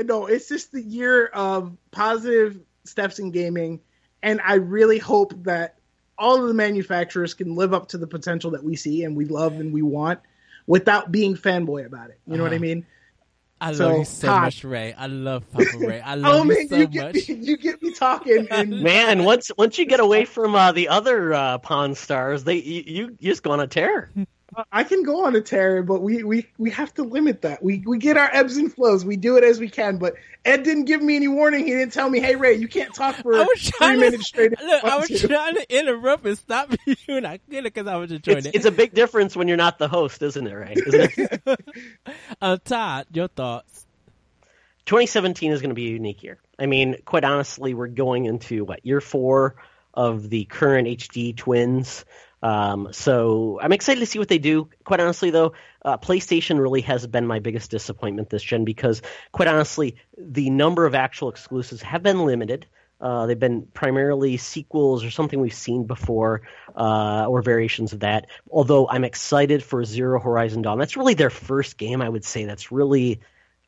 [0.01, 3.81] No, it's just the year of positive steps in gaming,
[4.23, 5.78] and I really hope that
[6.19, 9.25] all of the manufacturers can live up to the potential that we see and we
[9.25, 10.19] love and we want,
[10.67, 12.19] without being fanboy about it.
[12.27, 12.43] You know uh-huh.
[12.43, 12.61] what I uh-huh.
[12.61, 12.85] mean?
[13.61, 14.41] I so, love you so Todd.
[14.43, 14.93] much, Ray.
[14.93, 15.99] I love Papa Ray.
[15.99, 17.13] I love oh, man, you so you much.
[17.15, 20.87] Me, you get me talking, and man, once once you get away from uh, the
[20.87, 24.11] other uh, Pawn Stars, they you, you just go on a tear.
[24.71, 27.61] I can go on a tear, but we, we, we have to limit that.
[27.61, 29.05] We we get our ebbs and flows.
[29.05, 29.97] We do it as we can.
[29.97, 31.65] But Ed didn't give me any warning.
[31.65, 34.97] He didn't tell me, "Hey Ray, you can't talk for three minutes straight." Look, I
[34.97, 35.27] was to.
[35.27, 38.47] trying to interrupt and stop you, and I did it because I was enjoying it's,
[38.47, 38.55] it.
[38.55, 40.73] It's a big difference when you're not the host, isn't it, Ray?
[40.75, 41.41] Isn't it?
[42.41, 43.85] uh, Todd, your thoughts?
[44.85, 46.39] 2017 is going to be a unique year.
[46.57, 49.55] I mean, quite honestly, we're going into what year four
[49.93, 52.05] of the current HD twins.
[52.41, 54.69] Um, so I'm excited to see what they do.
[54.83, 59.47] Quite honestly, though, uh, PlayStation really has been my biggest disappointment this gen because, quite
[59.47, 62.65] honestly, the number of actual exclusives have been limited.
[63.01, 66.41] Uh, they've been primarily sequels or something we've seen before,
[66.75, 68.27] uh, or variations of that.
[68.51, 70.79] Although I'm excited for Zero Horizon Dawn.
[70.79, 72.45] That's really their first game, I would say.
[72.45, 73.21] That's really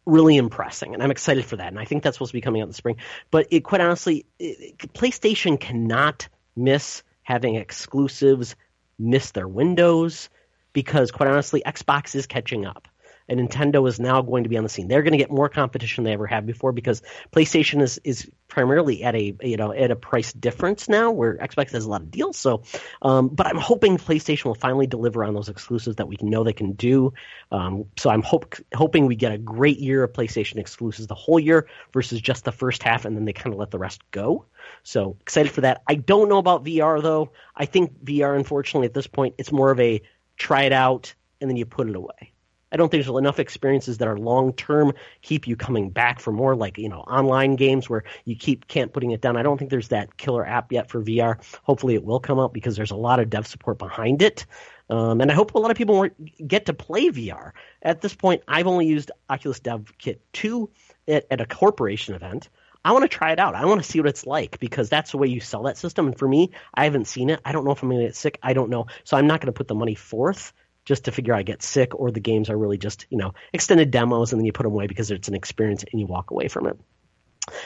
[0.04, 1.68] really impressing, and I'm excited for that.
[1.68, 2.98] And I think that's supposed to be coming out in the spring.
[3.30, 8.56] But it, quite honestly, it, PlayStation cannot miss having exclusives
[8.98, 10.30] miss their windows
[10.74, 12.88] because, quite honestly, Xbox is catching up
[13.32, 14.90] and Nintendo is now going to be on the scene.
[14.90, 17.02] They're going to get more competition than they ever have before because
[17.32, 21.72] PlayStation is is primarily at a you know at a price difference now where Xbox
[21.72, 22.38] has a lot of deals.
[22.38, 22.64] So,
[23.02, 26.52] um, but I'm hoping PlayStation will finally deliver on those exclusives that we know they
[26.52, 27.14] can do.
[27.52, 31.40] Um, so I'm hope hoping we get a great year of PlayStation exclusives the whole
[31.40, 34.46] year versus just the first half, and then they kind of let the rest go.
[34.84, 35.84] So excited for that.
[35.88, 37.32] I don't know about VR though.
[37.56, 40.02] I think VR, unfortunately, at this point, it's more of a
[40.36, 42.31] try it out and then you put it away.
[42.72, 46.32] I don't think there's enough experiences that are long term keep you coming back for
[46.32, 49.38] more like you know online games where you keep can't putting it down.
[49.38, 51.38] I don't think there's that killer app yet for VR.
[51.64, 54.46] Hopefully it will come out because there's a lot of dev support behind it.
[54.90, 56.08] Um, and I hope a lot of people
[56.46, 57.52] get to play VR.
[57.82, 60.70] At this point, I've only used Oculus Dev Kit 2
[61.08, 62.50] at, at a corporation event.
[62.84, 63.56] I want to try it out.
[63.56, 66.08] I want to see what it's like because that's the way you sell that system.
[66.08, 67.40] And for me, I haven't seen it.
[67.46, 68.40] I don't know if I'm going to get sick.
[68.42, 68.88] I don't know.
[69.04, 70.52] So I'm not going to put the money forth
[70.86, 73.34] just to figure out I get sick or the games are really just, you know,
[73.54, 76.32] extended demos and then you put them away because it's an experience and you walk
[76.32, 76.78] away from it.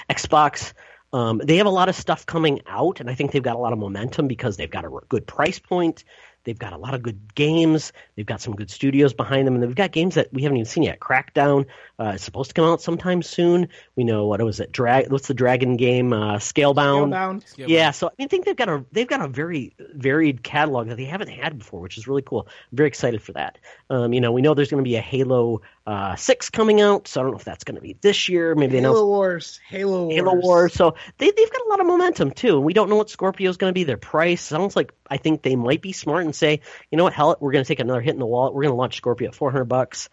[0.10, 0.74] Xbox,
[1.14, 3.60] um, they have a lot of stuff coming out, and I think they've got a
[3.60, 6.04] lot of momentum because they've got a good price point.
[6.46, 7.92] They've got a lot of good games.
[8.16, 10.66] They've got some good studios behind them, and they've got games that we haven't even
[10.66, 11.00] seen yet.
[11.00, 11.66] Crackdown
[12.00, 13.68] uh, is supposed to come out sometime soon.
[13.96, 14.72] We know what was it?
[14.72, 15.12] Drag.
[15.12, 16.14] What's the dragon game?
[16.14, 17.14] Uh, Scalebound.
[17.14, 17.68] Scalebound.
[17.68, 21.06] Yeah, so I think they've got a they've got a very varied catalog that they
[21.06, 22.48] haven't had before, which is really cool.
[22.72, 23.58] I'm very excited for that.
[23.90, 27.08] Um, you know, we know there's going to be a Halo uh, Six coming out,
[27.08, 28.56] so I don't know if that's going to be this year.
[28.56, 29.60] Maybe they Halo announced Wars.
[29.68, 30.16] Halo Wars.
[30.16, 30.74] Halo Wars.
[30.74, 32.56] So they they've got a lot of momentum too.
[32.56, 33.84] And we don't know what Scorpio's going to be.
[33.84, 37.14] Their price sounds like I think they might be smart and say, you know what,
[37.14, 38.56] hell, we're going to take another hit in the wallet.
[38.56, 40.10] We're going to launch Scorpio at 400 bucks,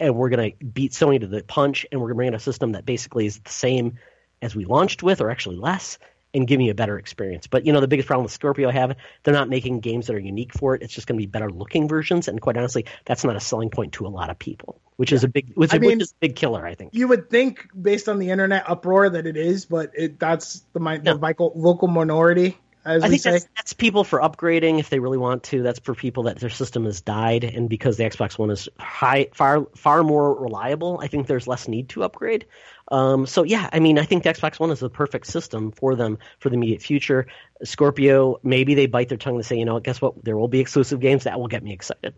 [0.00, 2.34] and we're going to beat Sony to the punch, and we're going to bring in
[2.34, 3.98] a system that basically is the same
[4.42, 5.98] as we launched with, or actually less.
[6.34, 7.46] And give me a better experience.
[7.46, 10.16] But you know the biggest problem with Scorpio I have, they're not making games that
[10.16, 10.82] are unique for it.
[10.82, 13.70] It's just going to be better looking versions, and quite honestly, that's not a selling
[13.70, 16.10] point to a lot of people, which is a big, which, I mean- which is
[16.10, 16.92] a big killer, I think.
[16.92, 20.80] You would think, based on the internet uproar, that it is, but it, that's the,
[20.80, 20.98] No.
[20.98, 23.30] the vocal, vocal minority, as I we think say.
[23.30, 25.62] that's, that's people for upgrading if they really want to.
[25.62, 29.28] That's for people that their system has died, and because the Xbox One is high,
[29.32, 32.46] far far more reliable, I think there's less need to upgrade.
[32.88, 35.94] Um, so yeah, I mean, I think the Xbox One is the perfect system for
[35.94, 37.26] them for the immediate future.
[37.62, 40.22] Scorpio, maybe they bite their tongue to say, you know, guess what?
[40.22, 42.14] There will be exclusive games that will get me excited.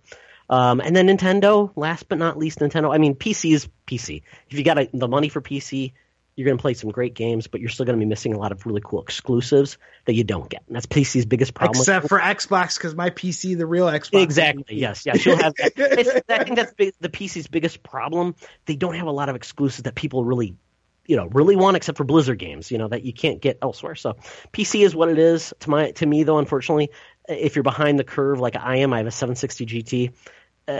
[0.48, 2.94] Um, and then Nintendo, last but not least, Nintendo.
[2.94, 4.22] I mean, PC is PC.
[4.50, 5.92] If you got a, the money for PC,
[6.36, 8.38] you're going to play some great games, but you're still going to be missing a
[8.38, 10.62] lot of really cool exclusives that you don't get.
[10.66, 11.80] And that's PC's biggest problem.
[11.80, 14.22] Except for Xbox, because my PC, the real Xbox.
[14.26, 14.76] Exactly.
[14.76, 15.06] Yes.
[15.06, 15.24] Yes.
[15.24, 16.24] You'll have that.
[16.28, 18.34] I think that's big, the PC's biggest problem.
[18.66, 20.56] They don't have a lot of exclusives that people really,
[21.06, 22.70] you know, really want, except for Blizzard games.
[22.70, 23.94] You know that you can't get elsewhere.
[23.94, 24.16] So
[24.52, 25.54] PC is what it is.
[25.60, 26.90] To my, to me though, unfortunately,
[27.28, 30.12] if you're behind the curve like I am, I have a 760 GT.
[30.68, 30.72] Uh,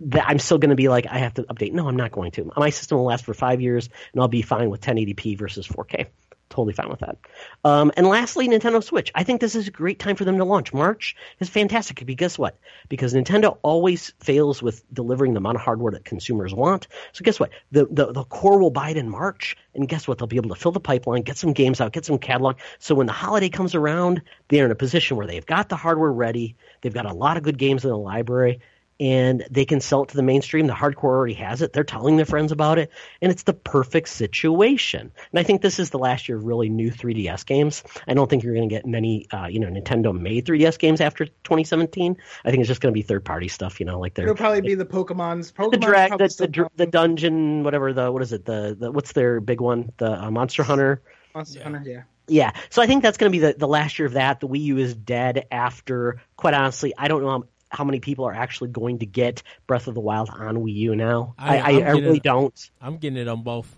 [0.00, 1.72] that I'm still going to be like I have to update.
[1.72, 2.52] No, I'm not going to.
[2.56, 6.08] My system will last for five years, and I'll be fine with 1080p versus 4K.
[6.50, 7.18] Totally fine with that.
[7.62, 9.12] Um, and lastly, Nintendo Switch.
[9.14, 10.72] I think this is a great time for them to launch.
[10.72, 12.58] March is fantastic because guess what?
[12.88, 16.88] Because Nintendo always fails with delivering the amount of hardware that consumers want.
[17.12, 17.50] So guess what?
[17.70, 20.18] The, the the core will buy it in March, and guess what?
[20.18, 22.56] They'll be able to fill the pipeline, get some games out, get some catalog.
[22.78, 26.12] So when the holiday comes around, they're in a position where they've got the hardware
[26.12, 26.56] ready.
[26.80, 28.60] They've got a lot of good games in the library
[29.00, 30.66] and they can sell it to the mainstream.
[30.66, 31.72] The hardcore already has it.
[31.72, 32.90] They're telling their friends about it,
[33.22, 35.12] and it's the perfect situation.
[35.30, 37.84] And I think this is the last year of really new 3DS games.
[38.06, 41.00] I don't think you're going to get many, uh, you know, Nintendo made 3DS games
[41.00, 42.16] after 2017.
[42.44, 44.34] I think it's just going to be third party stuff, you know, like It'll they're
[44.34, 45.52] probably be the Pokemon's.
[45.52, 48.44] Pokemon's the drag, the, the, the dungeon, whatever the what is it?
[48.44, 49.92] The, the what's their big one?
[49.98, 51.02] The uh, Monster Hunter.
[51.34, 51.64] Monster Yeah.
[51.64, 52.02] Hunter, yeah.
[52.30, 54.40] Yeah, so I think that's going to be the, the last year of that.
[54.40, 58.24] The Wii U is dead after, quite honestly, I don't know how, how many people
[58.26, 61.34] are actually going to get Breath of the Wild on Wii U now.
[61.38, 62.22] I- I, I, I'm I getting really it.
[62.22, 62.70] don't.
[62.80, 63.74] I'm getting it on both.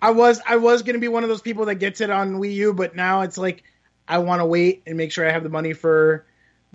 [0.00, 2.54] I was I was gonna be one of those people that gets it on Wii
[2.54, 3.62] U, but now it's like
[4.08, 6.26] I want to wait and make sure I have the money for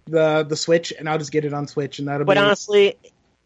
[0.05, 2.39] the the Switch, and I'll just get it on Switch, and that'll But be.
[2.39, 2.95] honestly,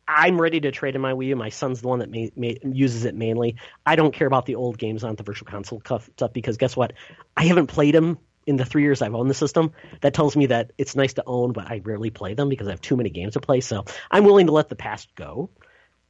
[0.08, 1.36] I'm ready to trade in my Wii U.
[1.36, 3.56] My son's the one that ma- ma- uses it mainly.
[3.84, 6.78] I don't care about the old games on the Virtual Console cuff- stuff because guess
[6.78, 6.94] what?
[7.36, 9.72] I haven't played them in the three years I've owned the system.
[10.02, 12.72] That tells me that it's nice to own, but I rarely play them because I
[12.72, 13.62] have too many games to play.
[13.62, 15.50] So I'm willing to let the past go.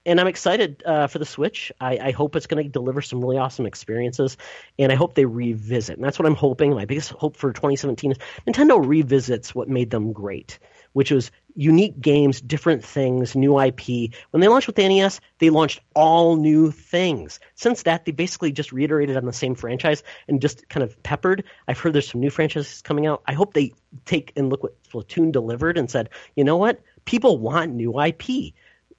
[0.05, 1.71] and I'm excited uh, for the Switch.
[1.79, 4.37] I, I hope it's going to deliver some really awesome experiences,
[4.79, 5.97] and I hope they revisit.
[5.97, 6.73] And that's what I'm hoping.
[6.73, 8.17] My biggest hope for 2017 is
[8.47, 10.57] Nintendo revisits what made them great,
[10.93, 14.13] which was unique games, different things, new IP.
[14.31, 17.39] When they launched with the NES, they launched all new things.
[17.55, 21.43] Since that, they basically just reiterated on the same franchise and just kind of peppered.
[21.67, 23.23] I've heard there's some new franchises coming out.
[23.25, 23.73] I hope they
[24.05, 26.81] take and look what Splatoon delivered and said, you know what?
[27.05, 28.53] People want new IP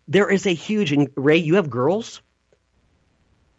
[0.09, 1.39] there is a huge and Ray.
[1.39, 2.23] You have girls.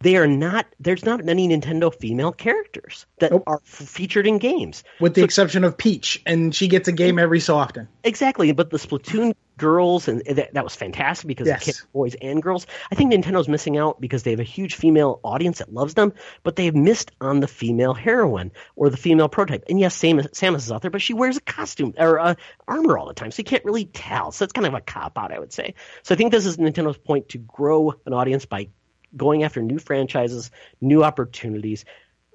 [0.04, 0.66] They are not.
[0.82, 3.43] There's not many Nintendo female characters that Nope.
[3.47, 4.84] are f- featured in games.
[4.99, 7.88] with the exception of Peach, and she gets a game every so often.
[8.04, 11.64] Exactly, but the Splatoon girls and that, that was fantastic because Yes.
[11.64, 12.68] kept boys and girls.
[12.91, 16.12] I think Nintendo's missing out because they have a huge female audience that loves them,
[16.43, 19.64] but they've missed on the female heroine or the female prototype.
[19.70, 22.36] And yes, Samus, Samus is out there, but she wears a costume or uh,
[22.68, 24.32] armor all the time, so you can't really tell.
[24.34, 25.76] So it's kind of a cop out, I would say.
[26.01, 28.68] So I think this is Nintendo's point to grow an audience by
[29.16, 30.51] going after new franchises,
[30.82, 31.86] new opportunities.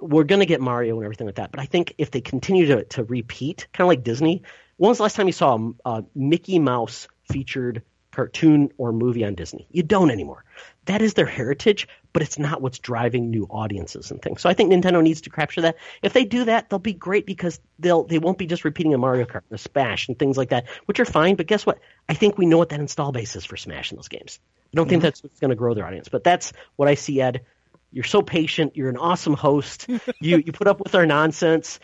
[0.00, 2.66] We're going to get Mario and everything like that, but I think if they continue
[2.66, 4.42] to, to repeat, kind of like Disney,
[4.76, 7.82] when was the last time you saw a, a Mickey Mouse featured
[8.18, 9.68] cartoon or movie on Disney.
[9.70, 10.44] You don't anymore.
[10.86, 14.40] That is their heritage, but it's not what's driving new audiences and things.
[14.42, 15.76] So I think Nintendo needs to capture that.
[16.02, 18.98] If they do that, they'll be great because they'll they won't be just repeating a
[18.98, 21.36] Mario Kart and a Smash and things like that, which are fine.
[21.36, 21.78] But guess what?
[22.08, 24.40] I think we know what that install base is for Smash in those games.
[24.72, 25.06] I don't think mm-hmm.
[25.06, 27.20] that's what's going to grow their audience, but that's what I see.
[27.20, 27.44] Ed,
[27.90, 28.76] you're so patient.
[28.76, 29.86] You're an awesome host.
[30.20, 31.80] you you put up with our nonsense,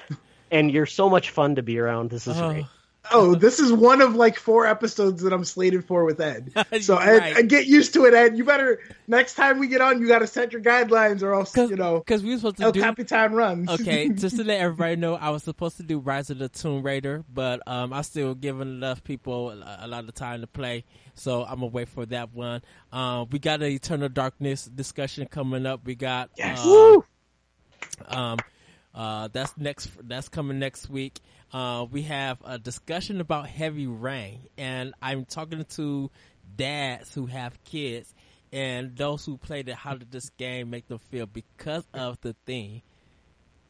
[0.51, 2.11] and you're so much fun to be around.
[2.11, 2.51] This is Oh.
[2.51, 2.67] great.
[3.13, 6.53] Oh, this is one of like four episodes that I'm slated for with Ed.
[6.81, 7.37] So Ed, Right.
[7.37, 8.37] Ed, get used to it, Ed.
[8.39, 11.55] You better next time we get on, you got to set your guidelines, or else
[11.57, 12.81] you know because we were supposed to El do.
[12.81, 13.69] Capitan runs.
[13.69, 16.83] Okay, just to let everybody know, I was supposed to do Rise of the Tomb
[16.83, 20.85] Raider, but um, I still giving enough people a, a lot of time to play,
[21.15, 22.63] so I'm gonna wait for that one.
[22.93, 25.85] Um, we got an Eternal Darkness discussion coming up.
[25.85, 26.65] We got Yes.
[26.65, 27.05] Woo!
[28.07, 28.39] um,
[28.95, 29.91] uh, that's next.
[30.03, 31.21] That's coming next week.
[31.55, 36.11] Uh, we have a discussion about heavy rain, and I'm talking to
[36.57, 38.13] dads who have kids
[38.53, 39.77] and those who played it.
[39.77, 42.83] How did this game make them feel because of the theme?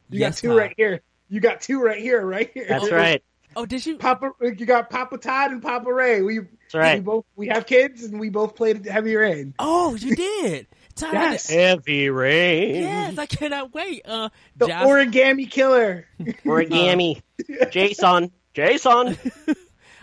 [0.09, 0.57] you Yes, got two Todd.
[0.57, 1.01] right here.
[1.29, 2.65] You got two right here, right here.
[2.67, 3.23] That's right.
[3.55, 3.97] Oh, did you?
[3.97, 6.23] Papa, you got Papa Todd and Papa Ray.
[6.23, 6.95] We That's right.
[6.95, 9.53] we both we have kids and we both played Heavy Rain.
[9.59, 10.65] Oh, you did.
[10.95, 11.49] Todd, Yes.
[11.49, 12.75] Heavy rain.
[12.75, 14.01] Yes, I cannot wait.
[14.05, 16.07] Uh, The Josh- origami killer.
[16.45, 17.21] Origami.
[17.71, 18.31] Jason.
[18.53, 19.17] Jason.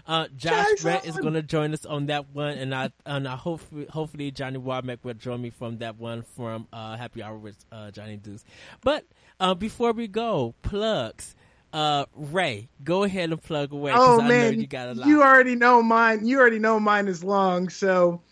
[0.05, 0.82] Uh, Josh Jason!
[0.82, 4.32] Brett is going to join us on that one, and I and I hopefully hopefully
[4.32, 8.16] Johnny Womack will join me from that one from uh, Happy Hour with uh, Johnny
[8.16, 8.45] Deuce.
[8.80, 9.05] But
[9.38, 11.36] uh, before we go, plugs.
[11.72, 13.93] Uh, Ray, go ahead and plug away.
[13.93, 15.07] 'cause Oh I know man, you got a lot.
[15.07, 16.26] you already know mine.
[16.26, 17.68] You already know mine is long.
[17.68, 18.22] So,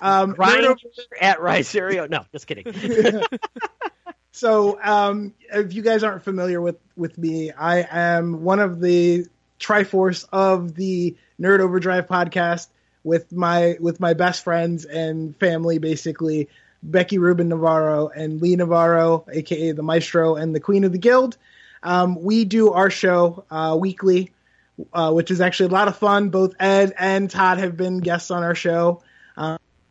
[0.00, 0.78] um, Ryan Nerd
[1.20, 2.08] at Ricerio.
[2.08, 2.72] No, just kidding.
[4.32, 9.26] So, um, if you guys aren't familiar with with me, I am one of the
[9.58, 12.68] Triforce of the Nerd Overdrive podcast
[13.02, 16.48] with my with my best friends and family, basically
[16.82, 21.36] Becky Rubin Navarro and Lee Navarro, aka the Maestro and the Queen of the Guild.
[21.82, 24.32] Um, we do our show uh, weekly,
[24.92, 26.30] uh, which is actually a lot of fun.
[26.30, 29.02] Both Ed and Todd have been guests on our show.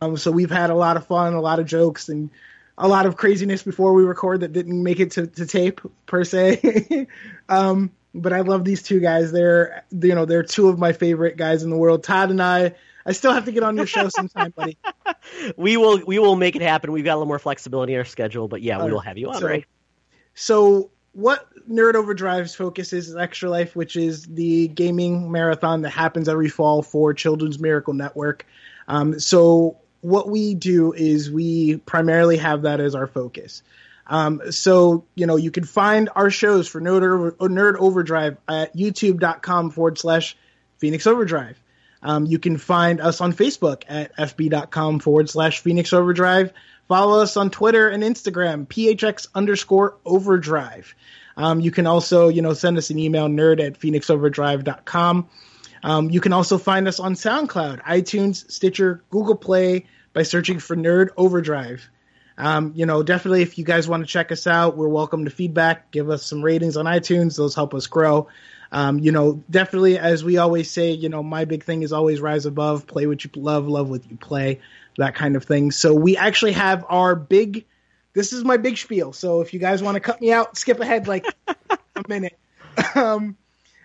[0.00, 2.30] Um, so we've had a lot of fun, a lot of jokes, and
[2.78, 6.24] a lot of craziness before we record that didn't make it to, to tape per
[6.24, 7.06] se.
[7.48, 9.30] um, but I love these two guys.
[9.30, 12.02] They're you know they're two of my favorite guys in the world.
[12.02, 12.74] Todd and I.
[13.06, 14.76] I still have to get on your show sometime, buddy.
[15.56, 16.92] we will we will make it happen.
[16.92, 19.30] We've got a little more flexibility in our schedule, but yeah, we will have you
[19.30, 19.64] on, So- Ray.
[20.34, 25.90] So what Nerd Overdrive's focus is, is Extra Life, which is the gaming marathon that
[25.90, 28.46] happens every fall for Children's Miracle Network.
[28.86, 33.62] Um, so what we do is we primarily have that as our focus.
[34.06, 39.70] Um, so you know you can find our shows for Nerd, Nerd Overdrive at YouTube.com
[39.70, 40.36] forward slash
[40.78, 41.60] Phoenix Overdrive.
[42.02, 46.52] Um, you can find us on Facebook at fb.com forward slash Phoenix Overdrive.
[46.88, 50.94] Follow us on Twitter and Instagram, phx underscore overdrive.
[51.36, 55.28] Um, you can also, you know, send us an email, nerd at phoenixoverdrive.com.
[55.82, 60.76] Um, you can also find us on SoundCloud, iTunes, Stitcher, Google Play by searching for
[60.76, 61.88] Nerd Overdrive.
[62.36, 65.30] Um, you know, definitely if you guys want to check us out, we're welcome to
[65.30, 65.90] feedback.
[65.90, 68.28] Give us some ratings on iTunes; those help us grow.
[68.72, 72.20] Um, you know, definitely as we always say, you know, my big thing is always
[72.20, 74.60] rise above, play what you love, love what you play,
[74.96, 75.70] that kind of thing.
[75.70, 77.66] So we actually have our big.
[78.12, 79.12] This is my big spiel.
[79.12, 82.38] So if you guys want to cut me out, skip ahead like a minute.
[82.94, 83.36] Um,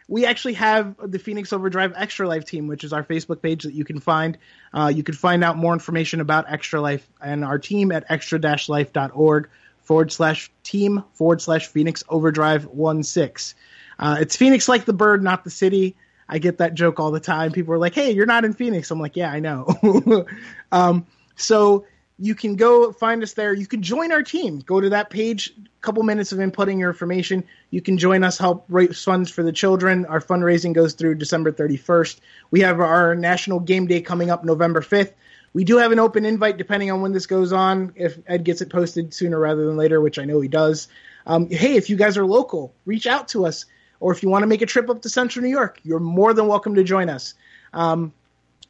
[0.08, 3.74] we actually have the Phoenix Overdrive Extra Life team, which is our Facebook page that
[3.74, 4.38] you can find.
[4.74, 9.50] Uh, you can find out more information about Extra Life and our team at extra-life.org
[9.82, 13.56] forward slash team forward slash Phoenix Overdrive one six.
[13.98, 15.96] Uh, it's Phoenix like the bird, not the city.
[16.28, 17.52] I get that joke all the time.
[17.52, 20.26] People are like, "Hey, you're not in Phoenix." I'm like, "Yeah, I know."
[20.72, 21.86] um, so
[22.18, 23.54] you can go find us there.
[23.54, 24.60] You can join our team.
[24.60, 25.54] Go to that page.
[25.58, 27.44] A couple minutes of inputting your information.
[27.72, 28.38] You can join us.
[28.38, 30.06] Help raise funds for the children.
[30.06, 32.22] Our fundraising goes through December 31st.
[32.52, 35.12] We have our National Game Day coming up November 5th.
[35.52, 37.94] We do have an open invite depending on when this goes on.
[37.96, 40.88] If Ed gets it posted sooner rather than later, which I know he does.
[41.26, 43.66] Um, hey, if you guys are local, reach out to us.
[44.00, 46.34] Or if you want to make a trip up to Central New York, you're more
[46.34, 47.34] than welcome to join us.
[47.74, 48.14] Um,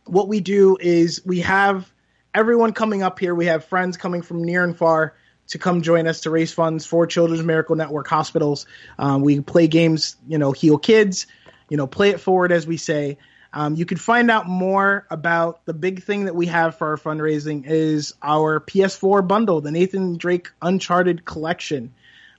[0.06, 1.92] what we do is we have
[2.36, 3.34] everyone coming up here.
[3.34, 5.16] We have friends coming from near and far
[5.48, 8.68] to come join us to raise funds for Children's Miracle Network hospitals.
[9.00, 11.28] Um, we play games, you know, heal kids,
[11.70, 13.18] you know, play it forward as we say.
[13.54, 16.98] Um, you can find out more about the big thing that we have for our
[16.98, 21.94] fundraising is our PS4 bundle, the Nathan Drake Uncharted Collection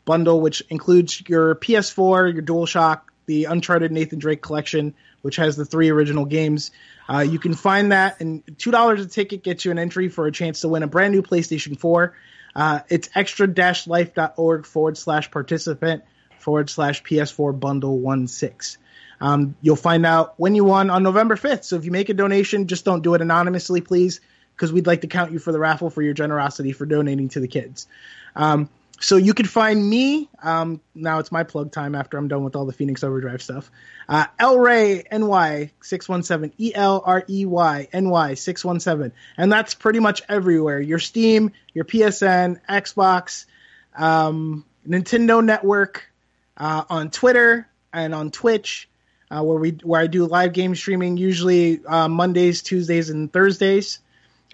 [0.04, 5.64] bundle, which includes your PS4, your DualShock the Uncharted Nathan Drake collection, which has the
[5.64, 6.70] three original games.
[7.08, 10.26] Uh, you can find that, and two dollars a ticket gets you an entry for
[10.26, 12.14] a chance to win a brand new PlayStation 4.
[12.54, 16.04] Uh, it's extra-life.org forward slash participant
[16.38, 18.78] forward slash PS4 bundle one six.
[19.20, 21.64] Um, you'll find out when you won on November 5th.
[21.64, 24.20] So if you make a donation, just don't do it anonymously, please,
[24.54, 27.40] because we'd like to count you for the raffle for your generosity for donating to
[27.40, 27.86] the kids.
[28.34, 28.68] Um,
[29.00, 30.28] so you can find me.
[30.42, 33.70] Um, now it's my plug time after I'm done with all the Phoenix Overdrive stuff.
[34.08, 38.64] Uh, El Rey NY six one seven E L R E Y N Y six
[38.64, 40.80] one seven, and that's pretty much everywhere.
[40.80, 43.44] Your Steam, your PSN, Xbox,
[43.96, 46.10] um, Nintendo Network,
[46.56, 48.88] uh, on Twitter and on Twitch,
[49.30, 54.00] uh, where we where I do live game streaming usually uh, Mondays, Tuesdays, and Thursdays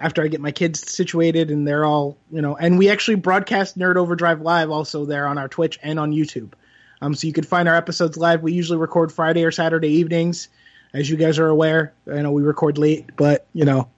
[0.00, 3.78] after I get my kids situated and they're all, you know, and we actually broadcast
[3.78, 6.52] Nerd Overdrive live also there on our Twitch and on YouTube.
[7.00, 8.42] Um, so you can find our episodes live.
[8.42, 10.48] We usually record Friday or Saturday evenings,
[10.94, 11.92] as you guys are aware.
[12.10, 13.88] I know we record late, but you know,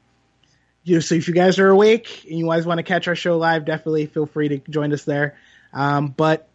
[0.85, 3.37] you so if you guys are awake and you guys want to catch our show
[3.39, 5.37] live, definitely feel free to join us there.
[5.73, 6.49] Um, but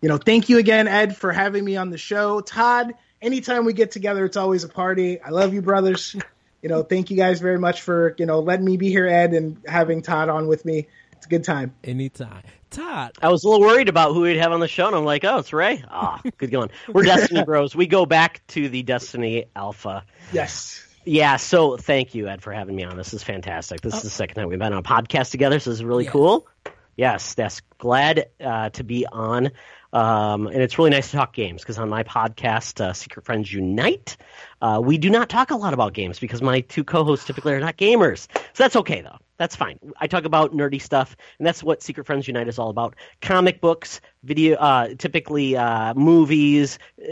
[0.00, 2.40] you know, thank you again, Ed, for having me on the show.
[2.40, 5.20] Todd, anytime we get together, it's always a party.
[5.20, 6.14] I love you, brothers
[6.66, 9.34] you know, thank you guys very much for, you know, letting me be here, Ed,
[9.34, 10.88] and having Todd on with me.
[11.12, 11.72] It's a good time.
[11.84, 12.42] Anytime.
[12.70, 13.12] Todd.
[13.22, 15.24] I was a little worried about who we'd have on the show, and I'm like,
[15.24, 15.84] oh, it's Ray.
[15.88, 16.70] Ah, oh, good going.
[16.88, 17.76] We're Destiny Bros.
[17.76, 20.04] We go back to the Destiny Alpha.
[20.32, 20.84] Yes.
[21.04, 22.96] Yeah, so thank you, Ed, for having me on.
[22.96, 23.80] This is fantastic.
[23.80, 23.98] This oh.
[23.98, 26.12] is the second time we've been on a podcast together, so this is really yes.
[26.12, 26.48] cool.
[26.96, 29.52] Yes, that's glad uh, to be on.
[29.96, 33.50] Um, and it's really nice to talk games because on my podcast, uh, Secret Friends
[33.50, 34.18] Unite,
[34.60, 37.60] uh, we do not talk a lot about games because my two co-hosts typically are
[37.60, 38.28] not gamers.
[38.52, 39.16] So that's okay though.
[39.38, 39.78] That's fine.
[39.98, 43.62] I talk about nerdy stuff, and that's what Secret Friends Unite is all about: comic
[43.62, 47.06] books, video, uh, typically uh, movies, uh,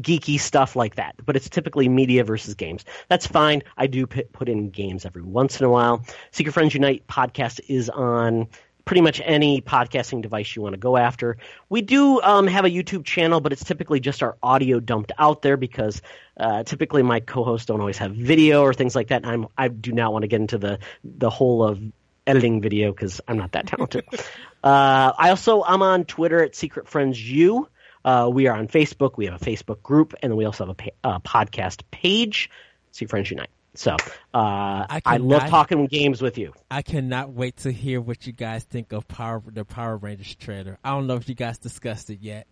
[0.00, 1.16] geeky stuff like that.
[1.22, 2.86] But it's typically media versus games.
[3.08, 3.62] That's fine.
[3.76, 6.04] I do p- put in games every once in a while.
[6.30, 8.48] Secret Friends Unite podcast is on
[8.84, 11.36] pretty much any podcasting device you want to go after.
[11.68, 15.42] We do um, have a YouTube channel, but it's typically just our audio dumped out
[15.42, 16.02] there because
[16.36, 19.22] uh, typically my co-hosts don't always have video or things like that.
[19.22, 21.80] And I'm, I do not want to get into the the whole of
[22.26, 24.04] editing video because I'm not that talented.
[24.64, 27.68] uh, I also I'm on Twitter at Secret Friends U.
[28.04, 29.16] Uh, we are on Facebook.
[29.16, 32.50] We have a Facebook group, and then we also have a, pa- a podcast page,
[32.92, 33.50] Secret Friends Unite.
[33.74, 33.96] So uh,
[34.34, 36.52] I, I, love talking games with you.
[36.70, 40.78] I cannot wait to hear what you guys think of Power the Power Rangers trailer.
[40.82, 42.46] I don't know if you guys discussed it yet.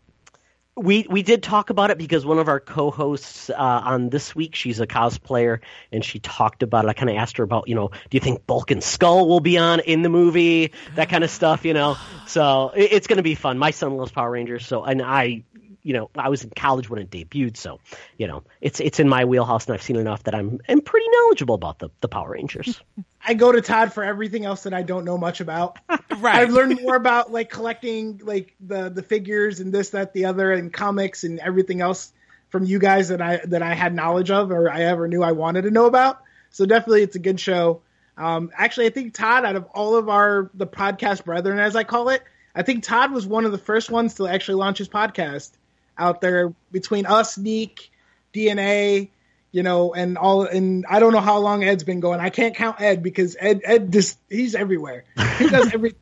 [0.77, 4.55] We we did talk about it because one of our co-hosts uh, on this week,
[4.55, 5.59] she's a cosplayer,
[5.91, 6.89] and she talked about it.
[6.89, 9.41] I kind of asked her about, you know, do you think Bulk and Skull will
[9.41, 10.73] be on in the movie?
[10.95, 11.97] That kind of stuff, you know.
[12.29, 13.57] So it, it's going to be fun.
[13.57, 15.45] My son loves Power Rangers, so and I
[15.89, 17.81] you know, I was in college when it debuted, so
[18.19, 21.07] you know, it's it's in my wheelhouse, and I've seen enough that I'm I'm pretty
[21.09, 22.79] knowledgeable about the the Power Rangers.
[23.27, 25.79] I go to Todd for everything else that I don't know much about.
[25.89, 26.03] right.
[26.37, 30.53] I've learned more about like collecting like the the figures and this, that, the other,
[30.53, 32.13] and comics and everything else
[32.51, 35.33] from you guys that I that I had knowledge of or I ever knew I
[35.33, 36.21] wanted to know about.
[36.51, 37.81] So definitely, it's a good show.
[38.19, 41.85] Um, actually, I think Todd, out of all of our the podcast brethren, as I
[41.85, 42.23] call it,
[42.55, 45.53] I think Todd was one of the first ones to actually launch his podcast
[45.99, 47.91] out there between us, Neek,
[48.33, 49.11] DNA,
[49.53, 50.45] you know, and all.
[50.45, 52.21] And I don't know how long Ed's been going.
[52.21, 55.05] I can't count Ed because Ed Ed just he's everywhere.
[55.39, 55.95] He does every.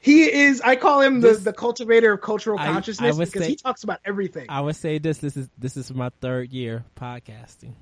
[0.00, 0.60] he is.
[0.60, 3.84] I call him the, the cultivator of cultural consciousness I, I because say, he talks
[3.84, 4.46] about everything.
[4.48, 5.18] I would say this.
[5.18, 7.74] This is this is my third year podcasting.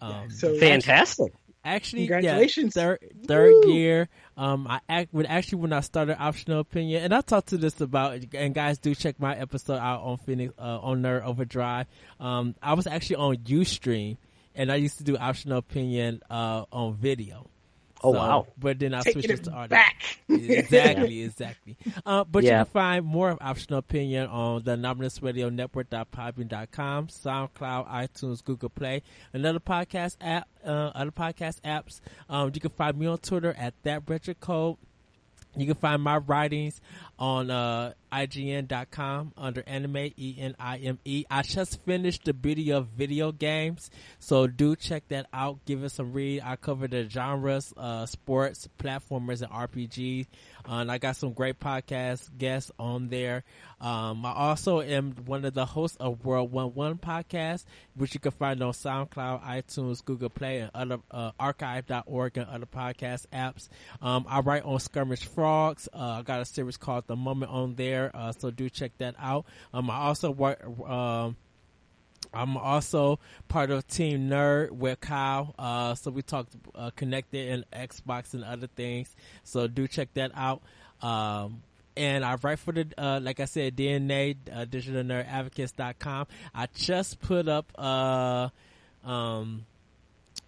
[0.00, 1.32] Um, so fantastic.
[1.64, 2.74] Actually, congratulations.
[2.74, 4.08] Yeah, third third year.
[4.36, 7.80] Um, I act when actually when I started optional opinion, and I talked to this
[7.80, 8.18] about.
[8.34, 11.86] And guys, do check my episode out on Phoenix uh, on Nerd Overdrive.
[12.18, 14.16] Um, I was actually on UStream,
[14.56, 17.48] and I used to do optional opinion uh, on video.
[18.02, 18.46] Oh so, wow!
[18.58, 19.68] But then I Taking switched to audio.
[19.68, 20.18] Back.
[20.28, 21.76] exactly, exactly.
[22.04, 22.60] Uh, but yeah.
[22.60, 28.70] you can find more of Optional Opinion on the Anomalous Radio Network.podbean.com, SoundCloud, iTunes, Google
[28.70, 29.02] Play,
[29.32, 32.00] another podcast app, uh, other podcast apps.
[32.28, 34.76] Um, you can find me on Twitter at that Richard Code.
[35.54, 36.80] You can find my writings
[37.18, 41.24] on uh, IGN.com under anime, E-N-I-M-E.
[41.30, 45.58] I just finished the video of video games, so do check that out.
[45.66, 46.40] Give it some read.
[46.42, 50.26] I cover the genres, uh, sports, platformers, and RPGs.
[50.68, 53.44] Uh, and I got some great podcast guests on there.
[53.80, 57.64] Um, I also am one of the hosts of World One One podcast,
[57.94, 62.66] which you can find on SoundCloud, iTunes, Google Play, and other uh, archive.org and other
[62.66, 63.68] podcast apps.
[64.00, 65.88] Um, I write on Skirmish Frogs.
[65.92, 69.14] Uh, I got a series called The Moment on there, uh, so do check that
[69.18, 69.46] out.
[69.72, 70.62] Um, I also work.
[72.34, 73.18] I'm also
[73.48, 75.54] part of Team Nerd with Kyle.
[75.58, 79.14] Uh, so we talked uh, connected and Xbox and other things.
[79.44, 80.62] So do check that out.
[81.02, 81.62] Um,
[81.96, 86.26] and I write for the, uh, like I said, DNA, uh, digitalnerdadvocates.com.
[86.54, 88.48] I just put up, uh,
[89.04, 89.66] um,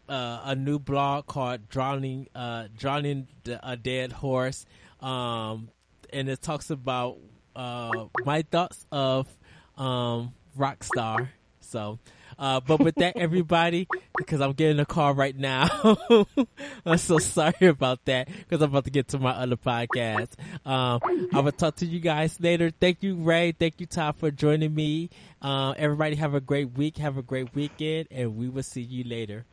[0.08, 3.28] uh, a new blog called Drowning, uh, Drowning
[3.62, 4.64] a Dead Horse.
[5.00, 5.68] Um,
[6.12, 7.18] and it talks about,
[7.54, 9.28] uh, my thoughts of,
[9.76, 11.28] um, Rockstar.
[11.74, 11.98] So,
[12.38, 15.98] uh, but with that, everybody, because I'm getting a call right now.
[16.86, 20.28] I'm so sorry about that because I'm about to get to my other podcast.
[20.64, 21.00] Um,
[21.32, 22.70] I will talk to you guys later.
[22.70, 23.50] Thank you, Ray.
[23.50, 25.10] Thank you, Todd, for joining me.
[25.42, 26.98] Uh, everybody have a great week.
[26.98, 29.44] Have a great weekend and we will see you later.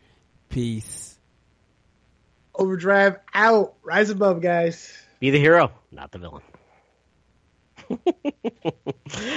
[0.50, 1.18] Peace.
[2.54, 3.74] Overdrive out.
[3.82, 4.96] Rise above, guys.
[5.20, 6.44] Be the hero, not the villain.